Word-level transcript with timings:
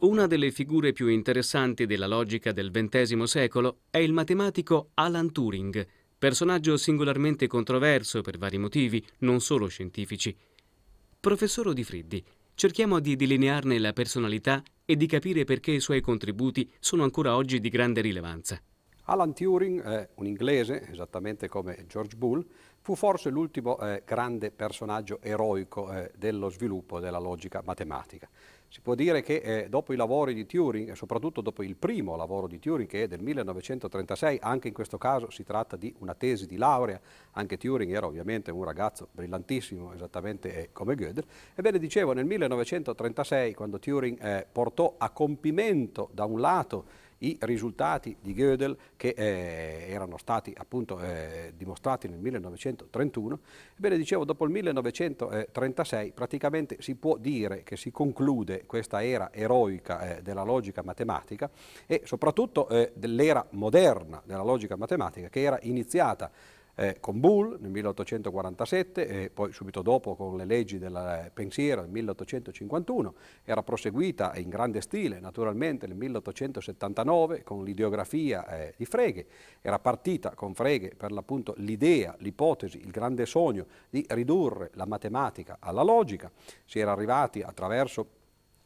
Una 0.00 0.28
delle 0.28 0.52
figure 0.52 0.92
più 0.92 1.08
interessanti 1.08 1.84
della 1.84 2.06
logica 2.06 2.52
del 2.52 2.70
XX 2.70 3.20
secolo 3.24 3.78
è 3.90 3.98
il 3.98 4.12
matematico 4.12 4.90
Alan 4.94 5.32
Turing, 5.32 5.84
personaggio 6.16 6.76
singolarmente 6.76 7.48
controverso 7.48 8.20
per 8.20 8.38
vari 8.38 8.58
motivi, 8.58 9.04
non 9.18 9.40
solo 9.40 9.66
scientifici. 9.66 10.36
Professor 11.18 11.72
Di 11.72 11.82
Friddi, 11.82 12.24
cerchiamo 12.54 13.00
di 13.00 13.16
delinearne 13.16 13.76
la 13.80 13.92
personalità 13.92 14.62
e 14.84 14.94
di 14.94 15.06
capire 15.06 15.42
perché 15.42 15.72
i 15.72 15.80
suoi 15.80 16.00
contributi 16.00 16.70
sono 16.78 17.02
ancora 17.02 17.34
oggi 17.34 17.58
di 17.58 17.68
grande 17.68 18.00
rilevanza. 18.00 18.62
Alan 19.06 19.34
Turing, 19.34 20.10
un 20.14 20.26
inglese, 20.26 20.88
esattamente 20.88 21.48
come 21.48 21.86
George 21.88 22.14
Bull, 22.14 22.46
fu 22.80 22.94
forse 22.94 23.30
l'ultimo 23.30 23.78
eh, 23.80 24.02
grande 24.06 24.50
personaggio 24.50 25.18
eroico 25.22 25.90
eh, 25.92 26.12
dello 26.16 26.50
sviluppo 26.50 27.00
della 27.00 27.18
logica 27.18 27.62
matematica. 27.64 28.28
Si 28.70 28.82
può 28.82 28.94
dire 28.94 29.22
che 29.22 29.36
eh, 29.36 29.68
dopo 29.70 29.94
i 29.94 29.96
lavori 29.96 30.34
di 30.34 30.44
Turing, 30.44 30.90
e 30.90 30.94
soprattutto 30.94 31.40
dopo 31.40 31.62
il 31.62 31.74
primo 31.74 32.16
lavoro 32.16 32.46
di 32.46 32.58
Turing, 32.58 32.86
che 32.86 33.04
è 33.04 33.08
del 33.08 33.22
1936, 33.22 34.38
anche 34.42 34.68
in 34.68 34.74
questo 34.74 34.98
caso 34.98 35.30
si 35.30 35.42
tratta 35.42 35.76
di 35.76 35.94
una 36.00 36.14
tesi 36.14 36.46
di 36.46 36.58
laurea, 36.58 37.00
anche 37.32 37.56
Turing 37.56 37.90
era 37.90 38.06
ovviamente 38.06 38.50
un 38.50 38.64
ragazzo 38.64 39.08
brillantissimo, 39.10 39.94
esattamente 39.94 40.54
eh, 40.54 40.68
come 40.72 40.96
Gödel, 40.96 41.24
ebbene 41.54 41.78
dicevo 41.78 42.12
nel 42.12 42.26
1936, 42.26 43.54
quando 43.54 43.78
Turing 43.78 44.22
eh, 44.22 44.46
portò 44.52 44.96
a 44.98 45.08
compimento 45.08 46.10
da 46.12 46.26
un 46.26 46.38
lato 46.38 47.06
i 47.18 47.36
risultati 47.40 48.16
di 48.20 48.34
Gödel 48.34 48.76
che 48.96 49.14
eh, 49.16 49.86
erano 49.88 50.18
stati 50.18 50.54
appunto 50.56 51.00
eh, 51.00 51.52
dimostrati 51.56 52.08
nel 52.08 52.18
1931. 52.18 53.38
Ebbene, 53.76 53.96
dicevo, 53.96 54.24
dopo 54.24 54.44
il 54.44 54.50
1936 54.50 56.12
praticamente 56.12 56.76
si 56.80 56.94
può 56.94 57.16
dire 57.16 57.62
che 57.62 57.76
si 57.76 57.90
conclude 57.90 58.64
questa 58.66 59.04
era 59.04 59.32
eroica 59.32 60.18
eh, 60.18 60.22
della 60.22 60.42
logica 60.42 60.82
matematica 60.82 61.50
e 61.86 62.02
soprattutto 62.04 62.68
eh, 62.68 62.92
dell'era 62.94 63.44
moderna 63.50 64.22
della 64.24 64.42
logica 64.42 64.76
matematica 64.76 65.28
che 65.28 65.40
era 65.40 65.58
iniziata 65.62 66.30
eh, 66.78 66.98
con 67.00 67.18
Bull 67.18 67.58
nel 67.60 67.70
1847 67.72 69.08
e 69.08 69.30
poi 69.30 69.52
subito 69.52 69.82
dopo 69.82 70.14
con 70.14 70.36
le 70.36 70.44
leggi 70.44 70.78
del 70.78 71.30
pensiero 71.34 71.80
nel 71.80 71.90
1851, 71.90 73.14
era 73.44 73.64
proseguita 73.64 74.36
in 74.36 74.48
grande 74.48 74.80
stile 74.80 75.18
naturalmente 75.18 75.88
nel 75.88 75.96
1879 75.96 77.42
con 77.42 77.64
l'ideografia 77.64 78.46
eh, 78.46 78.74
di 78.76 78.84
Frege, 78.84 79.26
era 79.60 79.80
partita 79.80 80.34
con 80.34 80.54
Frege 80.54 80.94
per 80.96 81.10
l'appunto 81.10 81.54
l'idea, 81.56 82.14
l'ipotesi, 82.18 82.78
il 82.78 82.90
grande 82.90 83.26
sogno 83.26 83.66
di 83.90 84.06
ridurre 84.10 84.70
la 84.74 84.86
matematica 84.86 85.56
alla 85.58 85.82
logica, 85.82 86.30
si 86.64 86.78
era 86.78 86.92
arrivati 86.92 87.42
attraverso 87.42 88.17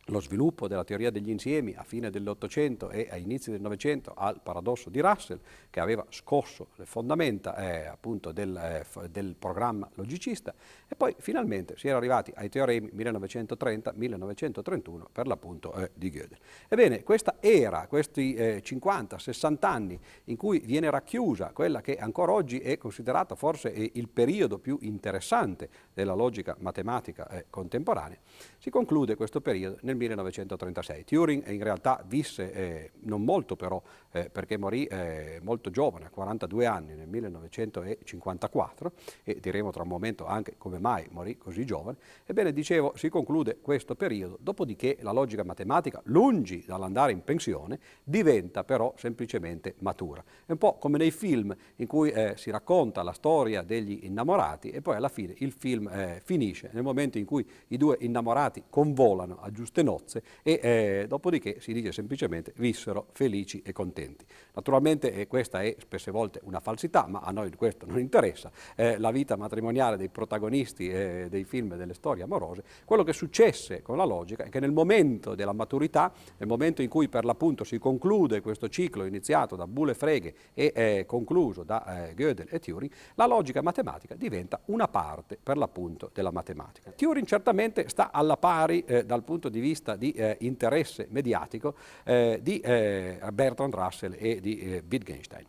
lo 0.06 0.20
sviluppo 0.20 0.67
della 0.67 0.83
teoria 0.83 1.11
degli 1.11 1.31
insiemi 1.31 1.75
a 1.77 1.84
fine 1.84 2.11
dell'Ottocento 2.11 2.91
e 2.91 3.06
a 3.11 3.17
inizi 3.17 3.53
del 3.53 3.61
Novecento 3.61 4.12
al 4.17 4.41
paradosso 4.42 4.91
di 4.91 4.98
Russell, 5.00 5.39
che 5.70 5.78
aveva 5.78 6.05
scosso 6.08 6.70
le 6.77 6.86
fondamenta 6.86 7.55
eh, 7.56 7.86
appunto 7.86 8.33
del, 8.33 8.56
eh, 8.56 8.84
del, 9.11 9.36
programma 9.39 9.89
logicista, 9.95 10.53
e 10.89 10.97
poi 10.97 11.14
finalmente 11.19 11.77
si 11.77 11.86
era 11.86 11.98
arrivati 11.98 12.33
ai 12.34 12.48
teoremi 12.48 12.91
1930-1931 12.95 15.03
per 15.12 15.28
l'appunto 15.28 15.73
eh, 15.75 15.92
di 15.95 16.11
Gödel. 16.11 16.39
Ebbene, 16.69 17.05
questa 17.05 17.36
era, 17.39 17.86
questi 17.86 18.34
50-60 18.34 19.53
eh, 19.53 19.56
anni 19.61 20.00
in 20.25 20.36
cui 20.36 20.58
viene 20.61 20.91
racchiusa 20.91 21.53
quella 21.53 21.80
che 21.80 21.97
ancora 21.97 22.33
oggi 22.33 22.58
è 22.58 22.77
considerata 22.77 23.36
forse 23.36 23.73
eh, 23.73 23.92
il 23.95 24.08
periodo 24.08 24.58
più 24.58 24.78
interessante 24.80 25.69
della 25.95 26.14
logica 26.14 26.56
matematica 26.58 27.28
eh, 27.28 27.45
contemporanea, 27.48 28.19
si 28.58 28.70
conclude 28.70 29.14
questo 29.14 29.41
periodo 29.41 29.78
nel 29.83 29.91
1936. 29.97 31.05
Turing 31.05 31.48
in 31.48 31.62
realtà 31.62 32.03
visse 32.07 32.53
eh, 32.53 32.91
non 33.01 33.23
molto 33.23 33.57
però, 33.57 33.81
eh, 34.11 34.31
perché 34.31 34.57
morì 34.57 34.85
eh, 34.85 35.41
molto 35.43 35.71
giovane, 35.71 36.07
a 36.07 36.11
42 36.11 36.67
anni, 36.67 36.95
nel 36.95 37.08
1954, 37.08 38.92
e 39.25 39.39
diremo 39.41 39.70
tra 39.70 39.83
un 39.83 39.89
momento 39.89 40.27
anche 40.27 40.55
come 40.58 40.79
mai 40.79 41.07
morì 41.11 41.36
così 41.36 41.64
giovane. 41.64 41.97
Ebbene, 42.27 42.53
dicevo, 42.53 42.92
si 42.97 43.08
conclude 43.08 43.58
questo 43.61 43.95
periodo, 43.95 44.39
dopodiché 44.41 44.98
la 45.01 45.13
logica 45.13 45.45
matematica, 45.45 46.01
lungi 46.05 46.64
dall'andare 46.67 47.13
in 47.13 47.23
pensione, 47.23 47.79
diventa 48.03 48.64
però 48.64 48.95
semplicemente 48.97 49.74
matura. 49.79 50.23
È 50.45 50.53
un 50.53 50.59
po' 50.59 50.74
come 50.74 50.98
nei 50.98 51.11
film 51.11 51.55
in 51.77 51.86
cui 51.86 52.11
eh, 52.11 52.35
si 52.36 52.51
racconta 52.51 53.03
la 53.03 53.13
storia 53.13 53.63
degli 53.63 54.01
innamorati 54.03 54.70
e 54.70 54.80
poi 54.80 54.97
alla 54.97 55.09
fine 55.09 55.35
il 55.39 55.53
film 55.53 55.89
eh, 55.89 56.20
finisce 56.24 56.70
nel 56.73 56.83
momento 56.83 57.19
in 57.19 57.24
cui 57.24 57.47
i 57.69 57.77
due 57.77 57.97
innamorati 58.01 58.64
convolano 58.69 59.39
a 59.41 59.51
giuste 59.51 59.82
queste 59.83 60.20
nozze 60.23 60.23
e 60.43 60.61
eh, 60.63 61.05
dopodiché 61.09 61.61
si 61.61 61.73
dice 61.73 61.93
semplicemente 61.93 62.53
vissero 62.57 63.09
felici 63.13 63.63
e 63.65 63.73
contenti. 63.73 64.25
Naturalmente 64.55 65.13
eh, 65.13 65.27
questa 65.27 65.63
è 65.63 65.75
spesse 65.79 66.11
volte 66.11 66.41
una 66.45 66.61
falsità, 66.61 67.07
ma 67.09 67.20
a 67.20 67.31
noi 67.31 67.51
questo 67.55 67.85
non 67.87 67.98
interessa. 67.98 68.51
Eh, 68.77 68.98
la 68.98 69.11
vita 69.11 69.37
matrimoniale 69.37 69.97
dei 69.97 70.09
protagonisti 70.09 70.89
eh, 70.89 71.27
dei 71.29 71.45
film 71.45 71.73
e 71.73 71.77
delle 71.77 71.95
storie 71.95 72.23
amorose, 72.23 72.63
quello 72.85 73.03
che 73.03 73.13
successe 73.13 73.83
con 73.83 73.97
la 73.97 74.05
logica 74.05 74.45
è 74.45 74.48
che 74.48 74.61
nel 74.61 74.73
momento 74.73 75.35
della 75.35 75.53
maturità, 75.53 76.13
nel 76.39 76.48
momento 76.48 76.83
in 76.83 76.89
cui 76.89 77.09
per 77.09 77.25
l'appunto 77.25 77.65
si 77.65 77.79
conclude 77.79 78.41
questo 78.41 78.69
ciclo 78.69 79.05
iniziato 79.05 79.57
da 79.57 79.67
Bulle 79.67 79.95
Frege 79.95 80.35
e 80.55 80.73
eh, 80.75 81.05
concluso 81.07 81.63
da 81.63 82.09
eh, 82.09 82.15
Gödel 82.15 82.47
e 82.48 82.59
Turing, 82.59 82.92
la 83.15 83.27
logica 83.27 83.63
matematica 83.63 84.15
diventa 84.15 84.61
una 84.67 84.89
parte 84.89 85.39
per 85.42 85.57
l'appunto 85.57 86.11
della 86.13 86.31
matematica. 86.31 86.92
Turing 86.92 87.27
certamente 87.27 87.89
sta 87.89 88.11
alla 88.13 88.37
pari 88.37 88.85
dal 89.05 89.23
punto 89.23 89.48
di 89.48 89.61
vista 89.61 89.72
vista 89.73 89.97
di 89.97 90.13
eh, 90.13 90.37
interesse 90.41 91.07
mediatico 91.11 91.75
eh, 92.05 92.39
di 92.43 92.61
eh, 92.61 93.19
Bertrand 93.33 93.75
Russell 93.75 94.15
e 94.19 94.41
di 94.41 94.59
eh, 94.61 94.83
Wittgenstein. 94.89 95.47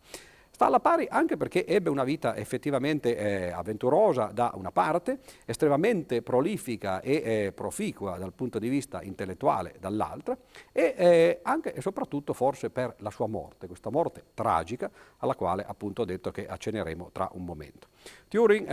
Sta 0.50 0.66
alla 0.66 0.78
pari 0.78 1.08
anche 1.10 1.36
perché 1.36 1.66
ebbe 1.66 1.90
una 1.90 2.04
vita 2.04 2.36
effettivamente 2.36 3.16
eh, 3.16 3.50
avventurosa 3.50 4.30
da 4.32 4.52
una 4.54 4.70
parte, 4.70 5.18
estremamente 5.44 6.22
prolifica 6.22 7.00
e 7.00 7.22
eh, 7.24 7.52
proficua 7.52 8.18
dal 8.18 8.32
punto 8.32 8.60
di 8.60 8.68
vista 8.68 9.02
intellettuale 9.02 9.74
dall'altra 9.80 10.38
e 10.70 11.40
anche 11.42 11.74
e 11.74 11.80
soprattutto 11.80 12.32
forse 12.34 12.70
per 12.70 12.94
la 12.98 13.10
sua 13.10 13.26
morte, 13.26 13.66
questa 13.66 13.90
morte 13.90 14.22
tragica 14.32 14.88
alla 15.18 15.34
quale 15.34 15.64
appunto 15.66 16.02
ho 16.02 16.04
detto 16.04 16.30
che 16.30 16.46
acceneremo 16.46 17.10
tra 17.12 17.28
un 17.32 17.44
momento. 17.44 17.88
Turing 18.28 18.68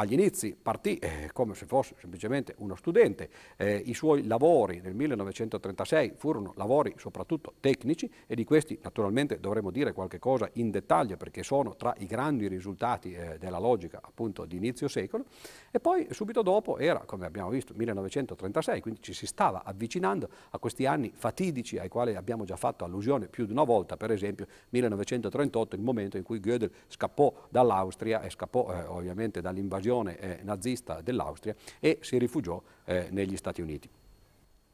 agli 0.00 0.14
inizi 0.14 0.56
partì 0.60 0.96
eh, 0.96 1.28
come 1.34 1.54
se 1.54 1.66
fosse 1.66 1.94
semplicemente 1.98 2.54
uno 2.58 2.74
studente, 2.74 3.28
eh, 3.58 3.76
i 3.84 3.92
suoi 3.92 4.26
lavori 4.26 4.80
nel 4.80 4.94
1936 4.94 6.14
furono 6.16 6.54
lavori 6.56 6.94
soprattutto 6.96 7.52
tecnici 7.60 8.10
e 8.26 8.34
di 8.34 8.44
questi 8.44 8.78
naturalmente 8.82 9.38
dovremo 9.40 9.70
dire 9.70 9.92
qualche 9.92 10.18
cosa 10.18 10.48
in 10.54 10.70
dettaglio 10.70 11.18
perché 11.18 11.42
sono 11.42 11.76
tra 11.76 11.94
i 11.98 12.06
grandi 12.06 12.48
risultati 12.48 13.12
eh, 13.12 13.36
della 13.38 13.58
logica 13.58 14.00
appunto 14.02 14.46
di 14.46 14.56
inizio 14.56 14.88
secolo. 14.88 15.26
E 15.70 15.80
poi 15.80 16.06
subito 16.12 16.40
dopo 16.40 16.78
era 16.78 17.00
come 17.00 17.26
abbiamo 17.26 17.50
visto 17.50 17.74
1936 17.76 18.80
quindi 18.80 19.02
ci 19.02 19.12
si 19.12 19.26
stava 19.26 19.64
avvicinando 19.64 20.30
a 20.50 20.58
questi 20.58 20.86
anni 20.86 21.12
fatidici 21.14 21.78
ai 21.78 21.88
quali 21.88 22.14
abbiamo 22.14 22.44
già 22.44 22.56
fatto 22.56 22.86
allusione 22.86 23.28
più 23.28 23.44
di 23.44 23.52
una 23.52 23.64
volta. 23.64 23.98
Per 23.98 24.10
esempio 24.10 24.46
1938 24.70 25.76
il 25.76 25.82
momento 25.82 26.16
in 26.16 26.22
cui 26.22 26.40
Gödel 26.40 26.70
scappò 26.86 27.48
dall'Austria 27.50 28.22
e 28.22 28.30
scappò 28.30 28.72
eh, 28.72 28.84
ovviamente 28.86 29.42
dall'invasione 29.42 29.88
invasione 29.90 30.18
eh, 30.18 30.38
nazista 30.42 31.00
dell'Austria 31.00 31.54
e 31.80 31.98
si 32.00 32.16
rifugiò 32.18 32.62
eh, 32.84 33.08
negli 33.10 33.36
Stati 33.36 33.60
Uniti. 33.60 33.88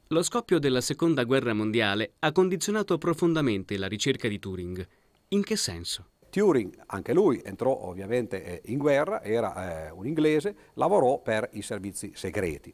Lo 0.08 0.22
scoppio 0.22 0.58
della 0.58 0.80
Seconda 0.80 1.24
Guerra 1.24 1.52
Mondiale 1.52 2.12
ha 2.20 2.30
condizionato 2.30 2.96
profondamente 2.98 3.76
la 3.76 3.88
ricerca 3.88 4.28
di 4.28 4.38
Turing. 4.38 4.86
In 5.28 5.42
che 5.42 5.56
senso? 5.56 6.10
Turing, 6.30 6.82
anche 6.86 7.12
lui, 7.12 7.40
entrò 7.42 7.72
ovviamente 7.72 8.44
eh, 8.44 8.60
in 8.70 8.78
guerra, 8.78 9.22
era 9.22 9.86
eh, 9.86 9.90
un 9.90 10.06
inglese, 10.06 10.54
lavorò 10.74 11.18
per 11.18 11.48
i 11.52 11.62
servizi 11.62 12.12
segreti. 12.14 12.72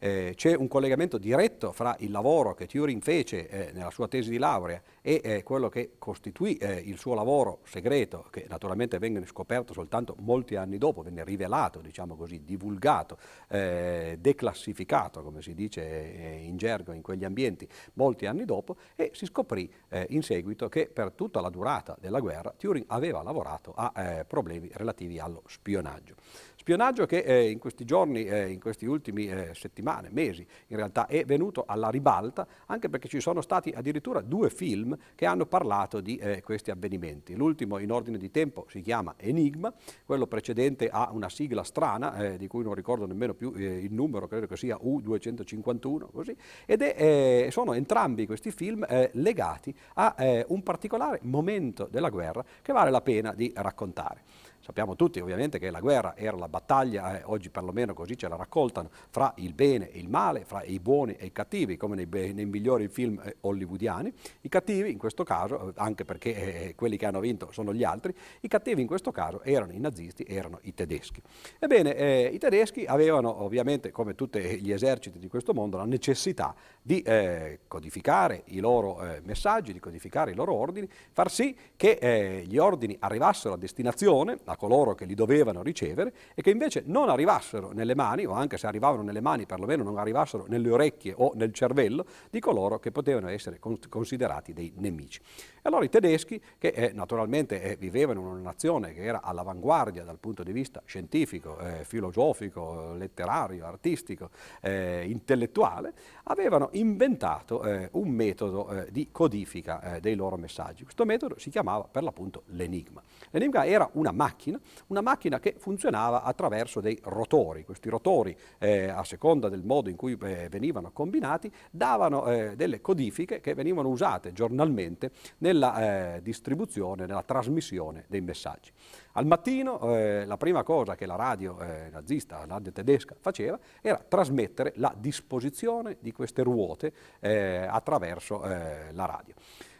Eh, 0.00 0.34
c'è 0.36 0.54
un 0.54 0.68
collegamento 0.68 1.18
diretto 1.18 1.72
fra 1.72 1.96
il 1.98 2.12
lavoro 2.12 2.54
che 2.54 2.66
Turing 2.66 3.02
fece 3.02 3.48
eh, 3.48 3.72
nella 3.72 3.90
sua 3.90 4.06
tesi 4.06 4.30
di 4.30 4.38
laurea 4.38 4.80
e 5.02 5.20
eh, 5.24 5.42
quello 5.42 5.68
che 5.68 5.94
costituì 5.98 6.54
eh, 6.54 6.74
il 6.74 6.98
suo 6.98 7.14
lavoro 7.14 7.60
segreto, 7.64 8.26
che 8.30 8.46
naturalmente 8.48 8.98
venne 8.98 9.26
scoperto 9.26 9.72
soltanto 9.72 10.14
molti 10.20 10.54
anni 10.54 10.78
dopo, 10.78 11.02
venne 11.02 11.24
rivelato, 11.24 11.80
diciamo 11.80 12.14
così, 12.14 12.44
divulgato, 12.44 13.18
eh, 13.48 14.18
declassificato, 14.20 15.22
come 15.22 15.42
si 15.42 15.54
dice 15.54 15.82
eh, 15.82 16.44
in 16.44 16.56
gergo 16.56 16.92
in 16.92 17.02
quegli 17.02 17.24
ambienti, 17.24 17.68
molti 17.94 18.26
anni 18.26 18.44
dopo, 18.44 18.76
e 18.94 19.10
si 19.14 19.26
scoprì 19.26 19.70
in 20.08 20.22
seguito 20.22 20.68
che 20.68 20.86
per 20.86 21.12
tutta 21.12 21.40
la 21.40 21.48
durata 21.48 21.96
della 21.98 22.20
guerra 22.20 22.52
Turing 22.56 22.84
aveva 22.88 23.22
lavorato 23.22 23.72
a 23.74 24.24
problemi 24.26 24.68
relativi 24.74 25.18
allo 25.18 25.42
spionaggio. 25.46 26.14
Spionaggio 26.56 27.06
che 27.06 27.48
in 27.50 27.58
questi 27.58 27.84
giorni, 27.84 28.26
in 28.52 28.60
questi 28.60 28.84
ultimi 28.84 29.28
eh, 29.28 29.54
settimane, 29.88 30.08
mesi, 30.10 30.46
in 30.68 30.76
realtà 30.76 31.06
è 31.06 31.24
venuto 31.24 31.64
alla 31.66 31.88
ribalta, 31.88 32.46
anche 32.66 32.88
perché 32.88 33.08
ci 33.08 33.20
sono 33.20 33.40
stati 33.40 33.70
addirittura 33.70 34.20
due 34.20 34.50
film 34.50 34.96
che 35.14 35.24
hanno 35.24 35.46
parlato 35.46 36.00
di 36.00 36.16
eh, 36.16 36.42
questi 36.42 36.70
avvenimenti. 36.70 37.34
L'ultimo 37.34 37.78
in 37.78 37.90
ordine 37.90 38.18
di 38.18 38.30
tempo 38.30 38.66
si 38.68 38.82
chiama 38.82 39.14
Enigma, 39.16 39.72
quello 40.04 40.26
precedente 40.26 40.88
ha 40.88 41.08
una 41.12 41.28
sigla 41.28 41.64
strana, 41.64 42.16
eh, 42.16 42.36
di 42.36 42.46
cui 42.46 42.62
non 42.62 42.74
ricordo 42.74 43.06
nemmeno 43.06 43.34
più 43.34 43.52
eh, 43.56 43.64
il 43.64 43.92
numero, 43.92 44.26
credo 44.26 44.46
che 44.46 44.56
sia 44.56 44.76
U251, 44.76 46.10
così, 46.12 46.36
ed 46.66 46.82
è, 46.82 47.48
sono 47.50 47.72
entrambi 47.72 48.26
questi 48.26 48.50
film 48.50 48.84
legati 49.12 49.74
a 49.94 50.14
un 50.48 50.62
particolare 50.62 51.20
momento 51.22 51.88
della 51.90 52.10
guerra 52.10 52.44
che 52.60 52.72
vale 52.72 52.90
la 52.90 53.00
pena 53.00 53.32
di 53.32 53.52
raccontare. 53.54 54.22
Sappiamo 54.68 54.96
tutti 54.96 55.18
ovviamente 55.18 55.58
che 55.58 55.70
la 55.70 55.80
guerra 55.80 56.14
era 56.14 56.36
la 56.36 56.46
battaglia, 56.46 57.18
eh, 57.18 57.22
oggi 57.24 57.48
perlomeno 57.48 57.94
così 57.94 58.18
ce 58.18 58.28
la 58.28 58.36
raccoltano, 58.36 58.90
fra 59.08 59.32
il 59.36 59.54
bene 59.54 59.90
e 59.90 59.98
il 59.98 60.10
male, 60.10 60.44
fra 60.44 60.62
i 60.62 60.78
buoni 60.78 61.14
e 61.14 61.24
i 61.24 61.32
cattivi, 61.32 61.78
come 61.78 61.96
nei, 61.96 62.34
nei 62.34 62.44
migliori 62.44 62.88
film 62.88 63.18
eh, 63.24 63.36
hollywoodiani. 63.40 64.12
I 64.42 64.48
cattivi 64.50 64.90
in 64.90 64.98
questo 64.98 65.24
caso, 65.24 65.70
eh, 65.70 65.72
anche 65.76 66.04
perché 66.04 66.34
eh, 66.34 66.74
quelli 66.74 66.98
che 66.98 67.06
hanno 67.06 67.20
vinto 67.20 67.50
sono 67.50 67.72
gli 67.72 67.82
altri, 67.82 68.14
i 68.40 68.48
cattivi 68.48 68.82
in 68.82 68.86
questo 68.86 69.10
caso 69.10 69.42
erano 69.42 69.72
i 69.72 69.78
nazisti, 69.78 70.26
erano 70.28 70.58
i 70.64 70.74
tedeschi. 70.74 71.22
Ebbene, 71.58 71.96
eh, 71.96 72.30
i 72.30 72.36
tedeschi 72.36 72.84
avevano 72.84 73.42
ovviamente, 73.42 73.90
come 73.90 74.14
tutti 74.14 74.38
gli 74.60 74.70
eserciti 74.70 75.18
di 75.18 75.28
questo 75.28 75.54
mondo, 75.54 75.78
la 75.78 75.86
necessità 75.86 76.54
di 76.82 77.00
eh, 77.00 77.60
codificare 77.66 78.42
i 78.48 78.60
loro 78.60 79.02
messaggi, 79.22 79.72
di 79.72 79.80
codificare 79.80 80.32
i 80.32 80.34
loro 80.34 80.52
ordini, 80.52 80.86
far 81.12 81.30
sì 81.30 81.56
che 81.74 82.44
gli 82.46 82.58
ordini 82.58 82.94
arrivassero 82.98 83.54
a 83.54 83.56
destinazione, 83.56 84.36
a 84.44 84.56
coloro 84.58 84.94
che 84.94 85.04
li 85.04 85.14
dovevano 85.14 85.62
ricevere 85.62 86.12
e 86.34 86.42
che 86.42 86.50
invece 86.50 86.82
non 86.84 87.08
arrivassero 87.08 87.70
nelle 87.72 87.94
mani, 87.94 88.26
o 88.26 88.32
anche 88.32 88.58
se 88.58 88.66
arrivavano 88.66 89.02
nelle 89.02 89.20
mani 89.20 89.46
perlomeno 89.46 89.84
non 89.84 89.96
arrivassero 89.96 90.44
nelle 90.48 90.68
orecchie 90.70 91.14
o 91.16 91.30
nel 91.36 91.54
cervello 91.54 92.04
di 92.28 92.40
coloro 92.40 92.80
che 92.80 92.90
potevano 92.90 93.28
essere 93.28 93.60
considerati 93.88 94.52
dei 94.52 94.72
nemici. 94.76 95.20
Allora 95.68 95.84
i 95.84 95.90
tedeschi, 95.90 96.40
che 96.56 96.68
eh, 96.68 96.92
naturalmente 96.94 97.60
eh, 97.60 97.76
vivevano 97.76 98.20
in 98.20 98.26
una 98.26 98.40
nazione 98.40 98.94
che 98.94 99.02
era 99.02 99.20
all'avanguardia 99.20 100.02
dal 100.02 100.18
punto 100.18 100.42
di 100.42 100.50
vista 100.50 100.80
scientifico, 100.86 101.58
eh, 101.58 101.84
filosofico, 101.84 102.94
letterario, 102.94 103.66
artistico, 103.66 104.30
eh, 104.62 105.04
intellettuale, 105.06 105.92
avevano 106.22 106.70
inventato 106.72 107.62
eh, 107.64 107.90
un 107.92 108.08
metodo 108.08 108.70
eh, 108.70 108.90
di 108.90 109.08
codifica 109.12 109.98
dei 110.00 110.14
loro 110.14 110.38
messaggi. 110.38 110.84
Questo 110.84 111.04
metodo 111.04 111.38
si 111.38 111.50
chiamava 111.50 111.84
per 111.84 112.02
l'appunto 112.02 112.44
l'enigma. 112.46 113.02
L'enigma 113.30 113.66
era 113.66 113.90
una 113.92 114.10
macchina, 114.10 114.58
una 114.86 115.02
macchina 115.02 115.38
che 115.38 115.56
funzionava 115.58 116.22
attraverso 116.22 116.80
dei 116.80 116.98
rotori. 117.02 117.64
Questi 117.64 117.90
rotori, 117.90 118.34
a 118.58 119.04
seconda 119.04 119.50
del 119.50 119.62
modo 119.64 119.90
in 119.90 119.96
cui 119.96 120.14
venivano 120.14 120.92
combinati, 120.92 121.52
davano 121.70 122.54
delle 122.54 122.80
codifiche 122.80 123.40
che 123.40 123.54
venivano 123.54 123.88
usate 123.88 124.32
giornalmente 124.32 125.10
nella 125.58 126.14
eh, 126.14 126.22
distribuzione, 126.22 127.04
nella 127.04 127.22
trasmissione 127.22 128.04
dei 128.06 128.20
messaggi. 128.20 128.70
Al 129.12 129.26
mattino 129.26 129.80
eh, 129.96 130.24
la 130.24 130.36
prima 130.36 130.62
cosa 130.62 130.94
che 130.94 131.04
la 131.04 131.16
radio 131.16 131.58
eh, 131.60 131.88
nazista, 131.90 132.38
la 132.38 132.54
radio 132.54 132.70
tedesca 132.70 133.16
faceva 133.18 133.58
era 133.82 133.98
trasmettere 133.98 134.72
la 134.76 134.94
disposizione 134.96 135.96
di 135.98 136.12
queste 136.12 136.42
ruote 136.42 136.92
eh, 137.18 137.66
attraverso 137.68 138.44
eh, 138.44 138.92
la 138.92 139.06
radio. 139.06 139.34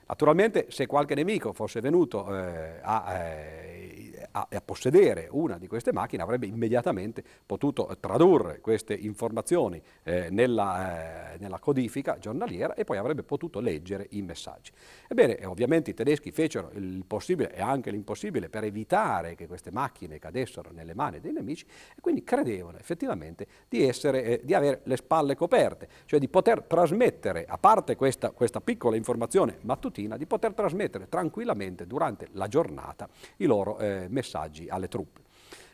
Naturalmente 0.08 0.66
se 0.70 0.86
qualche 0.86 1.14
nemico 1.14 1.52
fosse 1.52 1.80
venuto 1.80 2.34
eh, 2.34 2.78
a 2.80 3.04
a, 4.30 4.48
a, 4.50 4.60
possedere 4.60 5.28
una 5.30 5.58
di 5.58 5.66
queste 5.66 5.92
macchine 5.92 6.22
avrebbe 6.22 6.46
immediatamente 6.46 7.22
potuto 7.46 7.96
tradurre 8.00 8.60
queste 8.60 8.94
informazioni 8.94 9.80
eh, 10.02 10.28
nella, 10.30 11.32
eh, 11.34 11.38
nella, 11.38 11.58
codifica 11.58 12.18
giornaliera 12.18 12.74
e 12.74 12.84
poi 12.84 12.96
avrebbe 12.96 13.22
potuto 13.22 13.60
leggere 13.60 14.06
i 14.10 14.22
messaggi. 14.22 14.72
Ebbene, 15.08 15.44
ovviamente 15.46 15.90
i 15.90 15.94
tedeschi 15.94 16.30
fecero 16.30 16.70
il 16.74 17.04
possibile 17.06 17.54
e 17.54 17.60
anche 17.60 17.90
l'impossibile 17.90 18.48
per 18.48 18.64
evitare 18.64 19.34
che 19.34 19.46
queste 19.46 19.70
macchine 19.70 20.18
cadessero 20.18 20.70
nelle 20.72 20.94
mani 20.94 21.20
dei 21.20 21.32
nemici 21.32 21.64
e 21.96 22.00
quindi 22.00 22.22
credevano 22.22 22.78
effettivamente 22.78 23.46
di, 23.68 23.86
essere, 23.86 24.22
eh, 24.22 24.40
di 24.44 24.54
avere 24.54 24.80
le 24.84 24.96
spalle 24.96 25.34
coperte, 25.34 25.88
cioè 26.04 26.18
di 26.18 26.28
poter 26.28 26.62
trasmettere, 26.62 27.44
a 27.46 27.58
parte 27.58 27.96
questa, 27.96 28.30
questa 28.30 28.60
piccola 28.60 28.96
informazione 28.96 29.58
mattutina, 29.62 30.16
di 30.16 30.26
poter 30.26 30.52
trasmettere 30.52 31.08
tranquillamente 31.08 31.86
durante 31.86 32.28
la 32.32 32.48
giornata 32.48 33.08
i 33.38 33.46
loro 33.46 33.78
eh, 33.78 34.06
messaggi 34.18 34.68
alle 34.68 34.88
truppe. 34.88 35.22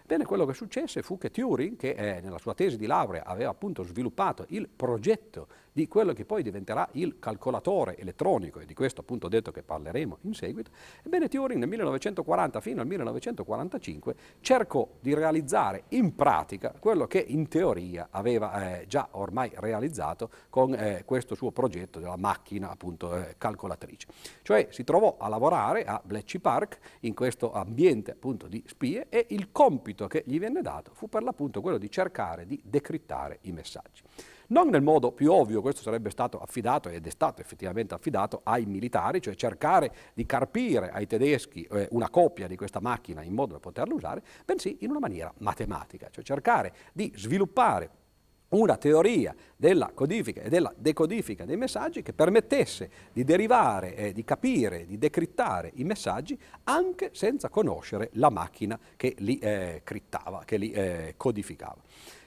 Bene, 0.07 0.27
quello 0.27 0.45
che 0.45 0.53
successe 0.53 1.01
fu 1.03 1.17
che 1.17 1.31
Turing, 1.31 1.77
che 1.77 1.93
eh, 1.93 2.21
nella 2.21 2.39
sua 2.39 2.53
tesi 2.53 2.77
di 2.77 2.85
laurea 2.85 3.25
aveva 3.25 3.51
appunto 3.51 3.83
sviluppato 3.83 4.45
il 4.49 4.69
progetto 4.69 5.49
di 5.75 5.89
quello 5.89 6.13
che 6.13 6.25
poi 6.25 6.45
diventerà 6.45 6.89
il 6.93 7.19
calcolatore 7.19 7.99
elettronico, 7.99 8.61
e 8.61 8.65
di 8.65 8.75
questo 8.75 9.01
appunto 9.01 9.27
ho 9.27 9.29
detto 9.29 9.51
che 9.51 9.65
parleremo 9.65 10.19
in 10.21 10.33
seguito, 10.33 10.71
ebbene 11.03 11.27
Turing 11.27 11.59
nel 11.59 11.69
1940 11.69 12.61
fino 12.61 12.81
al 12.81 12.87
1945 12.87 14.15
cercò 14.41 14.89
di 15.01 15.15
realizzare 15.15 15.85
in 15.89 16.15
pratica 16.15 16.73
quello 16.79 17.09
che 17.09 17.19
in 17.19 17.49
teoria 17.49 18.07
aveva 18.13 18.79
eh, 18.79 18.87
già 18.87 19.09
ormai 19.13 19.51
realizzato 19.57 20.31
con 20.49 20.75
eh, 20.75 21.03
questo 21.05 21.35
suo 21.35 21.51
progetto 21.51 21.99
della 21.99 22.17
macchina 22.17 22.71
appunto 22.71 23.13
eh, 23.13 23.35
calcolatrice. 23.37 24.07
Cioè 24.43 24.69
si 24.71 24.85
trovò 24.85 25.17
a 25.19 25.27
lavorare 25.27 25.85
a 25.85 26.01
Bletchley 26.05 26.41
Park 26.41 26.79
in 27.01 27.15
questo 27.15 27.53
ambiente 27.53 28.13
appunto 28.13 28.47
di 28.47 28.63
spie 28.65 29.09
e 29.09 29.27
il 29.31 29.51
compito 29.51 30.07
che 30.07 30.23
gli 30.25 30.39
venne 30.39 30.63
dato 30.63 30.93
fu 30.95 31.09
per 31.09 31.25
l'appunto 31.25 31.61
quello 31.61 31.79
di 31.79 31.91
cercare 31.91 32.47
di 32.47 32.61
decrittare 32.63 33.39
i 33.43 33.51
messaggi. 33.51 34.03
Non 34.49 34.69
nel 34.69 34.83
modo 34.83 35.13
più 35.13 35.33
ovvio, 35.33 35.61
questo 35.61 35.83
sarebbe 35.83 36.11
stato 36.11 36.39
affidato 36.39 36.89
ed 36.89 37.07
è 37.07 37.11
stato 37.11 37.41
effettivamente 37.41 37.95
affidato 37.95 38.41
ai 38.45 38.67
militari, 38.67 39.21
cioè 39.21 39.35
cercare 39.35 39.93
di 40.15 40.27
carpire 40.27 40.91
ai 40.91 41.07
tedeschi 41.07 41.67
eh, 41.71 41.89
una 41.93 42.11
copia 42.11 42.47
di 42.47 42.57
questa 42.57 42.81
macchina 42.81 43.23
in 43.23 43.33
modo 43.33 43.55
da 43.55 43.61
poterla 43.61 43.95
usare, 43.95 44.23
bensì 44.45 44.79
in 44.81 44.91
una 44.91 45.01
maniera 45.01 45.33
matematica, 45.39 46.09
cioè 46.11 46.25
cercare 46.25 46.73
di 46.93 47.13
sviluppare 47.17 48.03
una 48.49 48.77
teoria 48.77 49.35
della 49.57 49.91
codifica 49.93 50.43
e 50.43 50.49
della 50.49 50.73
decodifica 50.77 51.45
dei 51.45 51.57
messaggi 51.57 52.03
che 52.03 52.13
permettesse 52.13 52.91
di 53.13 53.25
derivare, 53.25 53.97
eh, 53.97 54.13
di 54.13 54.25
capire, 54.25 54.87
di 54.87 54.99
decrittare 54.99 55.73
i 55.75 55.85
messaggi 55.85 56.39
anche 56.65 57.11
senza 57.13 57.49
conoscere 57.49 58.11
la 58.13 58.31
macchina 58.31 58.79
che 58.97 59.15
li 59.19 59.39
eh, 59.39 59.81
crittava, 59.83 60.43
che 60.45 60.57
li 60.57 60.71
eh, 60.71 61.15
codificava. 61.17 61.83